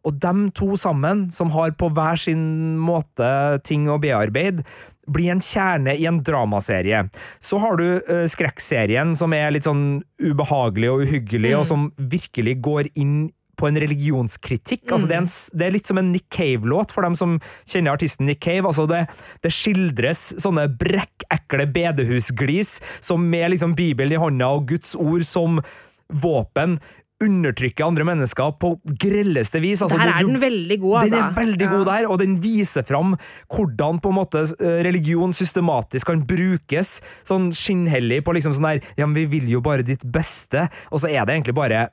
[0.07, 2.43] Og de to sammen, som har på hver sin
[2.81, 3.29] måte
[3.67, 4.63] ting å bearbeide,
[5.09, 7.05] blir en kjerne i en dramaserie.
[7.41, 11.61] Så har du uh, skrekkserien, som er litt sånn ubehagelig og uhyggelig, mm.
[11.61, 14.87] og som virkelig går inn på en religionskritikk.
[14.87, 14.95] Mm.
[14.95, 17.99] Altså det, er en, det, er litt som en Nick Cave-låt, for dem som kjenner
[17.99, 18.67] artisten Nick Cave.
[18.69, 19.05] Altså det,
[19.45, 25.61] det skildres sånne brekkekle bedehusglis som med liksom Bibelen i hånda og Guds ord som
[26.09, 26.79] våpen
[27.19, 29.83] undertrykker andre mennesker på grelleste vis.
[29.83, 31.15] Altså, der er du, den veldig god, altså.
[31.15, 31.71] Den er veldig ja.
[31.73, 33.17] god der, og den viser fram
[33.55, 38.93] hvordan på en måte eh, religion systematisk kan brukes sånn skinnhellig på liksom sånn der
[39.01, 41.89] Ja, men vi vil jo bare ditt beste, og så er det egentlig bare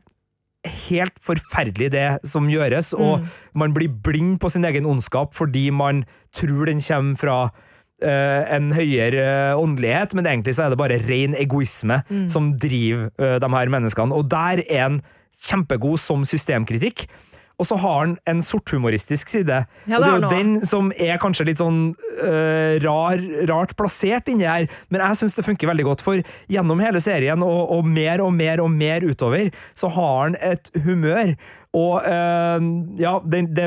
[0.88, 3.30] helt forferdelig, det som gjøres, og mm.
[3.62, 6.04] man blir blind på sin egen ondskap fordi man
[6.36, 11.38] tror den kommer fra uh, en høyere åndelighet, men egentlig så er det bare ren
[11.40, 12.26] egoisme mm.
[12.32, 14.16] som driver uh, de her menneskene.
[14.16, 15.02] Og der er en
[15.46, 17.08] kjempegod som systemkritikk
[17.56, 19.62] og så har han en sorthumoristisk side.
[19.88, 21.82] Ja, og det er jo den som er kanskje litt sånn
[22.22, 26.84] uh, rar, rart plassert inni her, men jeg syns det funker veldig godt, for gjennom
[26.84, 31.36] hele serien, og, og, mer og mer og mer utover, så har han et humør.
[31.76, 32.68] Og uh,
[33.00, 33.66] ja, det, det,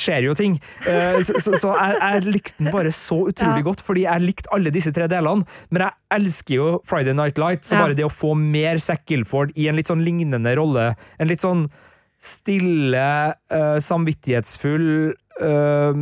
[0.00, 0.56] skjer jo ting.
[0.86, 3.66] Uh, så, så, så jeg, jeg, likte den bare så utrolig ja.
[3.66, 5.44] godt, fordi jeg likte alle disse tre delene.
[5.72, 7.84] Men jeg elsker jo Friday Night Light, så ja.
[7.84, 11.44] bare det å få mer Zack Gilford i en litt sånn lignende rolle, en litt
[11.44, 11.68] sånn
[12.18, 13.08] stille,
[13.54, 14.88] uh, samvittighetsfull
[15.42, 16.00] uh,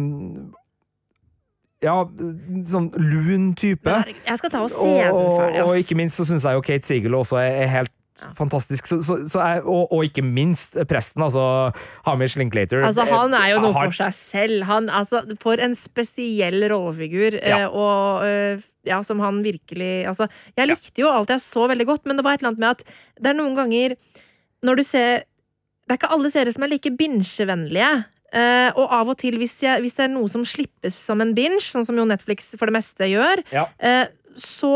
[1.84, 1.96] ja,
[2.72, 3.98] sånn lun type.
[4.24, 5.60] Jeg skal ta og se den ferdig.
[5.60, 7.92] Og, og ikke minst så syns jeg jo Kate Siegel også er, er helt
[8.36, 8.86] fantastisk.
[8.88, 11.72] Så, så, så jeg, og, og, ikke minst presten, altså
[12.06, 12.80] Hamish Linklater.
[12.86, 14.64] Altså, han er jo noe for seg selv.
[14.70, 17.38] Han, altså, for en spesiell rollefigur.
[17.42, 17.66] Ja.
[17.66, 21.88] Eh, og eh, ja, som han virkelig Altså, jeg likte jo alt jeg så veldig
[21.88, 22.84] godt, men det var et eller annet med at
[23.18, 23.96] det er noen ganger
[24.64, 25.26] når du ser
[25.87, 27.91] Det er ikke alle serier som er like binsjevennlige.
[28.34, 31.30] Uh, og av og til, hvis, jeg, hvis, det er noe som slippes som en
[31.37, 33.68] binge, sånn som jo Netflix for det meste gjør, ja.
[33.80, 34.07] uh,
[34.37, 34.74] så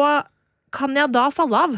[0.72, 1.74] kan jeg da falle av.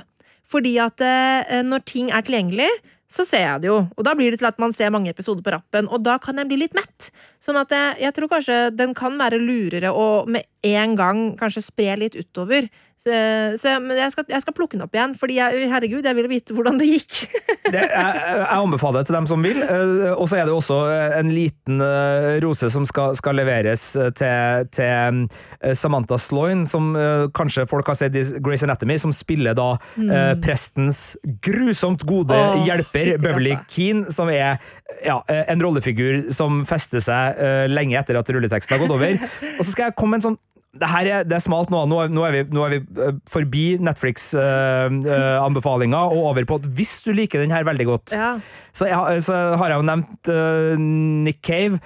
[0.53, 2.69] Fordi at uh, når ting er tilgjengelig,
[3.13, 3.81] så ser jeg det jo.
[3.97, 6.41] Og da blir det til at man ser mange episoder på rappen, og da kan
[6.41, 7.11] jeg bli litt mett.
[7.43, 11.65] Sånn at jeg, jeg tror kanskje den kan være lurere å med en gang kanskje
[11.67, 12.71] spre litt utover.
[13.03, 13.11] Så,
[13.59, 16.29] så jeg, jeg, skal, jeg, skal, plukke den opp igjen, fordi jeg, herregud, jeg vil
[16.31, 17.17] vite hvordan det gikk.
[17.75, 19.59] det, jeg, anbefaler det til dem som vil.
[19.65, 20.77] Eh, og så er det også
[21.19, 25.25] en liten eh, rose som skal, skal leveres eh, til, til,
[25.79, 26.89] Samantha Sloyne, som
[27.35, 30.41] kanskje folk har sett i Grace Anatomy, som spiller da mm.
[30.43, 34.61] prestens grusomt gode oh, hjelper, Beverly Keane, som er
[35.03, 37.43] ja, en rollefigur som fester seg
[37.73, 39.21] lenge etter at rulleteksten har gått over.
[39.59, 40.41] Og så skal jeg komme med en sånn
[40.73, 41.83] det her er, det er smalt nå.
[41.85, 46.49] Nå er, nå er, vi, nå er vi, eh, forbi Netflix-anbefalinga uh, uh, og over
[46.49, 48.41] på at hvis du liker den her veldig godt, ja.
[48.73, 51.77] så, jeg, så, har jeg jo nevnt uh, Nick Cave,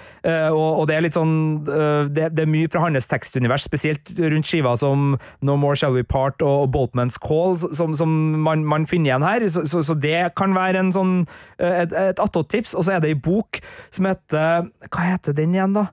[0.53, 4.47] og, og, det er litt sånn det, det, er mye fra hans tekstunivers, spesielt rundt
[4.47, 8.11] skiva som No More Shall We Part og, Boltman's Call, som, som
[8.47, 9.49] man, man, finner igjen her.
[9.51, 11.27] Så, så, så, det kan være en sånn,
[11.59, 12.75] et, et attåt-tips.
[12.79, 13.59] Og så er det ei bok
[13.91, 15.91] som heter Hva heter den igjen, da?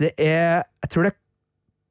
[0.00, 1.21] det er Jeg tror det er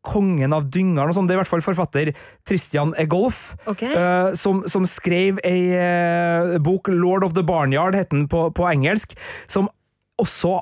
[0.06, 1.30] kongen av dyngeren og sånn.
[1.30, 2.12] Det er i hvert fall forfatter
[2.47, 3.93] Christian Egolf, okay.
[3.93, 8.68] uh, som, som, skrev ei uh, bok, Lord of the Barnyard, het den på, på,
[8.72, 9.16] engelsk,
[9.52, 9.70] som
[10.22, 10.60] også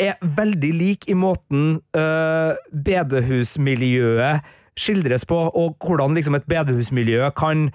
[0.00, 7.68] er veldig lik i måten uh, bedehusmiljøet skildres på, og hvordan liksom et bedehusmiljø kan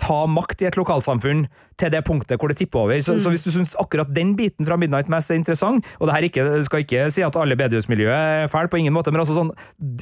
[0.00, 1.44] ta makt i et lokalsamfunn
[1.78, 3.00] til det punktet hvor det tipper over.
[3.04, 3.20] Så, mm.
[3.22, 6.26] så hvis du syns akkurat den biten fra Midnight Mass er interessant, og det her
[6.26, 9.54] ikke, skal ikke si at alle bedehusmiljøer er fæle, på ingen måte, men altså sånn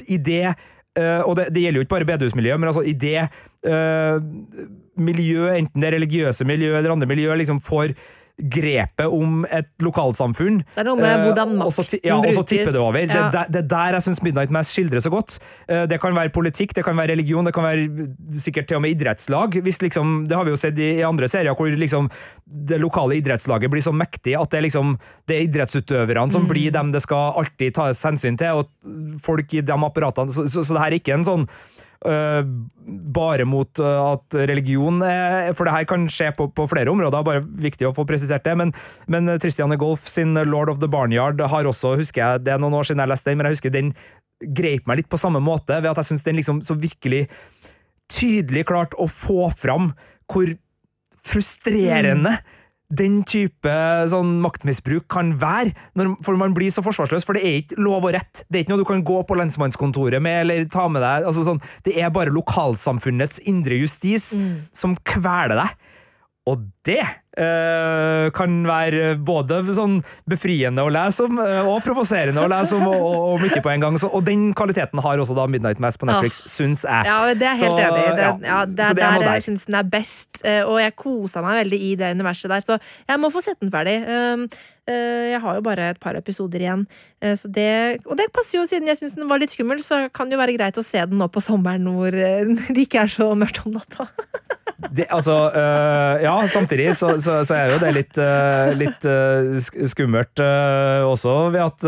[0.07, 0.57] i det
[0.97, 3.27] Uh, og det, det, gjelder jo ikke bare bedehusmiljøet, men altså i det
[3.69, 4.17] uh,
[4.99, 7.93] miljøet, enten det religiøse miljøet eller andre miljø, liksom får
[8.39, 10.61] grepet om et lokalsamfunn.
[10.75, 12.05] Det er noe med hvordan makten brukes.
[12.05, 12.99] Ja, og så tipper det over.
[13.03, 13.27] Ja.
[13.33, 15.37] Det, det, der jeg syns Midnight Mass skildrer så godt.
[15.67, 18.85] Eh, det kan være politikk, det kan være religion, det kan være sikkert til og
[18.85, 19.59] med idrettslag.
[19.65, 22.09] Hvis liksom, det har vi jo sett i, andre serier hvor liksom
[22.69, 24.95] det lokale idrettslaget blir så mektig at det, liksom,
[25.29, 26.49] det er idrettsutøverne som mm.
[26.49, 30.33] blir dem det skal alltid tas hensyn til, og folk i de apparatene.
[30.33, 31.45] Så, så, så det her er ikke en sånn
[31.99, 32.45] Uh,
[33.11, 37.25] bare mot uh, at religion er, For det her kan skje på, på, flere områder,
[37.27, 38.55] bare viktig å få presisert det.
[38.59, 38.71] Men,
[39.11, 42.77] men Tristiane Golf sin Lord of the Barnyard har også, husker jeg, det er noen
[42.79, 43.91] år siden jeg leste den, men jeg husker den
[44.55, 47.25] greip meg litt på samme måte, ved at jeg syns den liksom så virkelig
[48.09, 49.91] tydelig klarte å få fram
[50.31, 50.55] hvor
[51.27, 52.55] frustrerende mm
[52.89, 53.73] den type
[54.09, 57.25] sånn maktmisbruk kan være, når, for man blir så forsvarsløs.
[57.27, 58.43] For det er ikke lov og rett.
[58.49, 61.27] Det er ikke noe du kan gå på lensmannskontoret med eller ta med deg.
[61.29, 64.49] Altså, sånn, det er bare lokalsamfunnets indre justis mm.
[64.75, 65.77] som kveler deg.
[66.49, 72.49] Og det uh, kan være både sånn befriende å lese om uh, og provoserende å
[72.51, 73.99] lese om, og, og, og, mye på en gang.
[74.01, 76.51] Så, og den kvaliteten har også da Midnight Mass på Netflix, oh.
[76.51, 77.09] syns jeg.
[77.09, 78.15] Ja, det er helt enig i.
[78.17, 81.63] Det, ja, det er der jeg syns den er best, uh, og jeg kosa meg
[81.63, 83.99] veldig i det universet der, så jeg må få sett den ferdig.
[84.09, 84.49] Um,
[84.89, 86.85] jeg har jo bare et par episoder igjen.
[87.19, 87.71] Det,
[88.05, 90.43] og det passer jo, siden jeg syns den var litt skummel, så kan det jo
[90.43, 92.15] være greit å se den nå på sommeren hvor
[92.75, 94.09] det ikke er så mørkt om natta.
[94.79, 99.87] Det, altså, øh, ja, samtidig så, så, så, er jo det litt, øh, litt øh,
[99.91, 101.83] skummelt også ved at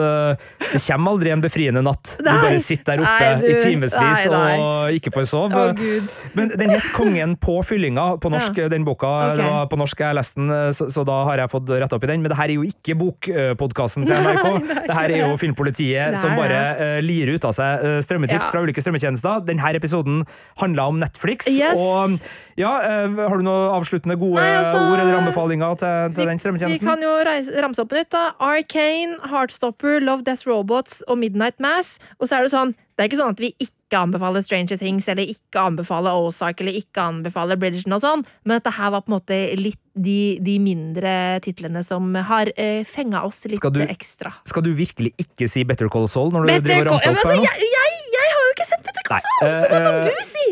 [0.74, 2.18] det kommer aldri en befriende natt.
[2.20, 5.64] Nei, du bare sitter der oppe nei, du, i timevis og ikke får sove.
[5.72, 8.68] Oh, Men den het Kongen på fyllinga på norsk, ja.
[8.72, 9.12] den boka.
[9.32, 9.52] Okay.
[9.72, 12.26] På norsk jeg leste den, så, så, da har jeg fått retta opp i den.
[12.26, 14.46] Men det her er jo ikke bokpodkasten til NRK.
[14.72, 18.52] Nei, det her er jo Filmpolitiet som bare uh, lirer ut av seg strømmetips ja.
[18.54, 19.44] fra ulike strømmetjenester.
[19.48, 20.24] Denne episoden
[20.62, 21.50] handla om Netflix.
[21.52, 21.80] Yes.
[21.80, 22.18] og
[22.60, 22.72] ja,
[23.08, 26.44] uh, Har du noen avsluttende gode Nei, altså, ord eller anbefalinger til, til vi, den
[26.44, 26.86] strømmetjenesten?
[26.86, 28.12] Vi kan jo reise, ramse opp på nytt.
[28.14, 31.98] da Arcane, Heartstopper, Love Death Robots og Midnight Mass.
[32.20, 35.08] Og så er det sånn det er ikke sånn at vi ikke anbefaler Stranger Things
[35.10, 39.12] eller ikke anbefaler Ozark eller ikke anbefaler Bridgerton og sånn, men dette her var på
[39.12, 43.82] en måte litt de, de mindre titlene som har eh, fenga oss litt skal du,
[43.89, 44.32] ekstra.
[44.47, 47.26] Skal du virkelig ikke si Better Call Saul når du Better driver og ramser opp
[47.26, 47.47] her nå?
[47.49, 50.30] Jeg, jeg, jeg, har jo ikke sett Better Call Saul, så det må uh, du
[50.30, 50.45] si!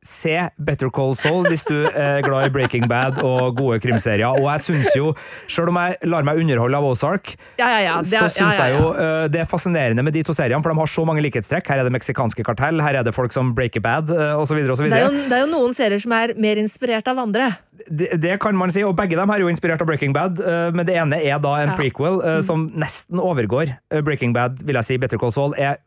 [0.00, 4.32] Se Better Call Saul hvis du er glad i Breaking Bad og gode krimserier.
[4.32, 5.12] Og jeg syns jo,
[5.50, 7.96] sjøl om jeg lar meg underholde av Ozark, ja, ja, ja.
[8.06, 10.92] så syns jeg jo uh, det er fascinerende med de to seriene, for de har
[10.92, 11.68] så mange likhetstrekk.
[11.68, 14.62] Her er det meksikanske kartell, her er det folk som breaker bad, uh, osv.
[14.72, 14.88] osv.
[14.88, 17.52] Det, det er jo noen serier som er mer inspirert av andre.
[17.88, 20.72] Det, det, kan man si, og begge dem er jo inspirert av Breaking Bad, uh,
[20.72, 22.44] men det ene er da en prequel mm.
[22.46, 23.74] som nesten overgår
[24.04, 24.98] Breaking Bad, vil jeg si.
[25.00, 25.80] Better Call Saul er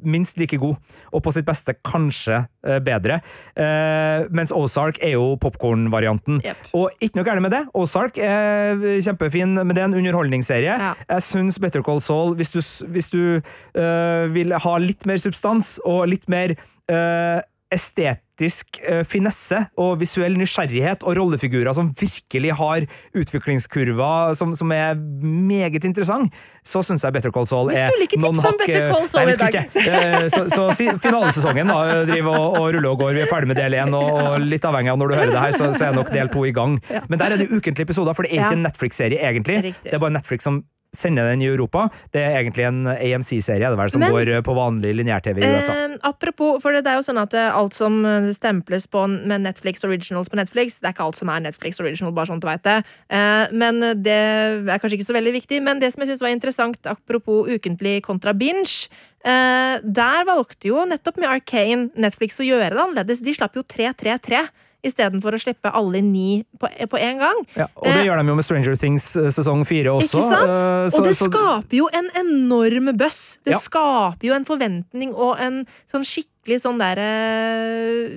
[0.00, 0.76] minst like god,
[1.12, 2.42] og på sitt beste kanskje
[2.84, 3.20] bedre.
[3.58, 6.38] Mens Ozark er jo popkornvarianten.
[6.44, 6.68] Yep.
[6.78, 7.62] Og ikke noe gærent med det.
[7.74, 10.76] Ozark er kjempefin, men det er en underholdningsserie.
[10.78, 10.92] Ja.
[11.08, 12.60] Jeg syns Better Call Saul, hvis du,
[12.92, 17.42] hvis du uh, vil ha litt mer substans og litt mer uh,
[17.74, 22.86] estetisk uh, finesse og visuell nysgjerrighet og rollefigurer som virkelig har
[23.18, 26.32] utviklingskurver som, som er meget interessant,
[26.64, 29.58] så syns jeg Better Call Saul er noen hakk Better Call Saul nei, i dag.
[29.76, 33.14] Uh, så, så, si, finalesesongen da, driver og, og, ruller og går.
[33.18, 35.44] Vi er ferdig med del én, og, og, litt avhengig av når du hører det
[35.44, 36.78] her, så, så er nok del to i gang.
[37.08, 39.74] Men der er det ukentlige episoder, for det er ikke en Netflix-serie, egentlig.
[39.84, 40.62] Det er bare Netflix som
[40.94, 41.86] sender den i Europa.
[42.14, 45.74] Det er egentlig en AMC-serie det som Men, går på vanlig lineær-TV i USA.
[45.74, 49.44] Eh, apropos, for det er jo sånn at eh, alt som eh, stemples på med
[49.44, 52.46] Netflix Originals på Netflix, det er ikke alt som er Netflix Original, bare sånn at
[52.46, 52.78] du veit det.
[53.12, 55.60] Eh, men det er kanskje ikke så veldig viktig.
[55.64, 58.88] Men det som jeg syns var interessant, apropos ukentlig kontra binge
[59.24, 63.22] eh, Der valgte jo nettopp med Arcane Netflix å gjøre det annerledes.
[63.24, 64.46] De slapp jo 333
[64.86, 67.42] istedenfor å slippe alle ni på, på en gang.
[67.58, 70.20] Ja, og det eh, gjør de jo med Stranger Things eh, sesong fire også.
[70.20, 70.52] Ikke sant?
[70.54, 73.22] Eh, så, og det så, skaper jo en enorm buzz.
[73.46, 73.62] Det ja.
[73.62, 77.08] skaper jo en forventning og en sånn skikkelig sånn derre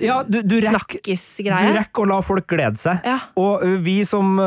[0.00, 1.68] ja, snakkisgreie.
[1.68, 3.04] Du rekker å la folk glede seg.
[3.04, 3.18] Ja.
[3.36, 4.38] Og uh, vi som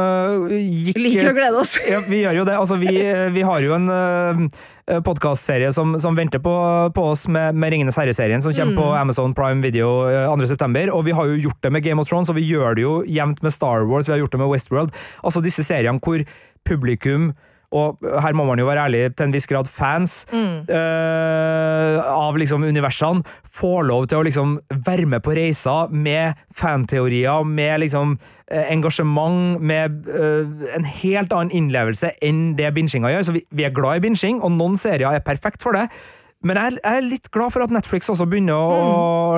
[0.50, 1.78] gikk Liker å glede oss.
[1.86, 2.56] ja, vi gjør jo det.
[2.58, 2.96] Altså, vi,
[3.36, 6.56] vi har jo en uh, podkastserie som, som, venter på,
[6.96, 8.82] på oss med, med Ringenes herre-serien, som kommer mm.
[8.82, 10.86] på Amazon Prime Video 2.9.
[10.86, 12.86] Eh, og vi har jo gjort det med Game of Thrones, og vi gjør det
[12.86, 14.94] jo jevnt med Star Wars, vi har gjort det med Westworld.
[15.24, 16.22] Altså disse seriene hvor
[16.66, 17.34] publikum
[17.76, 20.66] og her må man jo være ærlig, til en viss grad fans mm.
[20.70, 24.56] uh, av liksom universene, får lov til å liksom
[24.86, 31.54] være med på reiser med fanteorier, med liksom uh, engasjement, med uh, en helt annen
[31.56, 33.28] innlevelse enn det binginga gjør.
[33.28, 35.88] Så vi, vi, er glad i binging, og noen serier er perfekt for det.
[36.46, 38.84] Men jeg, jeg er litt glad for at Netflix også begynner å,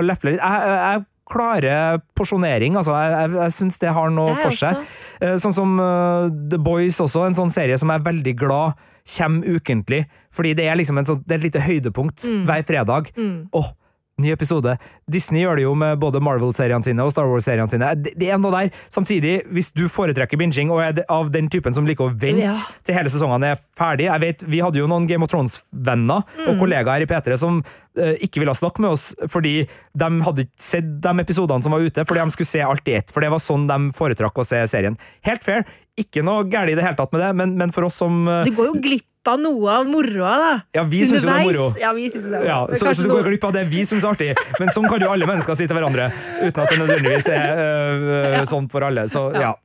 [0.02, 0.10] mm.
[0.10, 0.44] lefle litt.
[0.44, 2.78] Jeg, jeg klare porsjonering.
[2.80, 4.84] Altså, jeg jeg, jeg syns det har noe for seg.
[5.22, 8.88] Uh, sånn som uh, The Boys også, en sånn serie som jeg er veldig glad
[9.08, 10.06] kommer ukentlig.
[10.36, 12.42] Fordi det er liksom sånn, det er et lite høydepunkt mm.
[12.50, 13.12] hver fredag.
[13.18, 13.48] Mm.
[13.56, 13.72] Oh,
[14.18, 14.72] Ny episode.
[15.14, 17.92] Disney gjør det jo med både Marvel-seriene sine og Star Wars-seriene sine.
[18.02, 18.72] Det, er noe der.
[18.90, 22.56] Samtidig, hvis du foretrekker binging og er av den typen som liker å vente ja.
[22.82, 26.48] til hele sesongene er ferdig Jeg vet, Vi hadde jo noen Game of Thrones-venner mm.
[26.48, 30.66] og kollegaer i P3 som uh, ikke ville snakke med oss fordi de hadde ikke
[30.66, 33.14] sett de episodene som var ute, fordi de skulle se alt i ett.
[33.14, 34.98] For det var sånn de foretrakk å se serien.
[35.30, 35.68] Helt fair.
[35.98, 38.42] Ikke noe galt i det hele tatt med det, men, men for oss som uh,
[38.50, 40.52] Det går jo glipp av noe av moroa, da.
[40.78, 41.68] Ja, vi syns jo det er moro.
[41.82, 42.50] Ja, vi synes det er moro.
[42.50, 45.04] Ja, så, så, du går glipp av det vi syns er artig, men sånn kan
[45.04, 46.12] jo alle mennesker si til hverandre.
[46.44, 49.08] Uten at det nødvendigvis er øh, sånn for alle.
[49.12, 49.56] Så ja.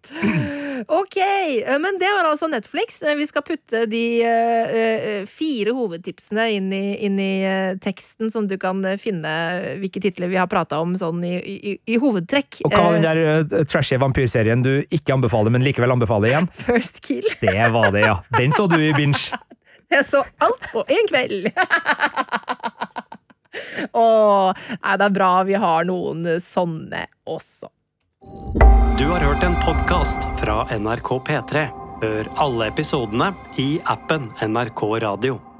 [0.86, 3.02] Ok, eh, men det var altså Netflix.
[3.02, 7.32] Eh, vi skal putte de uh, fire hovedtipsene inn i, inn i
[7.82, 9.32] teksten, sånn du kan finne
[9.80, 12.62] hvilke titler vi har prata om sånn i, i, i, hovedtrekk.
[12.66, 16.50] Og hva var den der trashy vampyrserien du ikke anbefaler, men likevel anbefaler igjen?
[16.66, 17.26] First Kill.
[17.42, 18.16] Det var det, ja.
[18.38, 19.38] Den så du i binge.
[19.92, 21.50] Jeg så alt på én kveld!
[23.92, 24.06] Å,
[24.56, 27.68] det er bra vi har noen sånne også.
[28.98, 31.66] Du har hørt en podkast fra NRK P3.
[32.02, 35.51] Hør alle episodene i appen NRK Radio.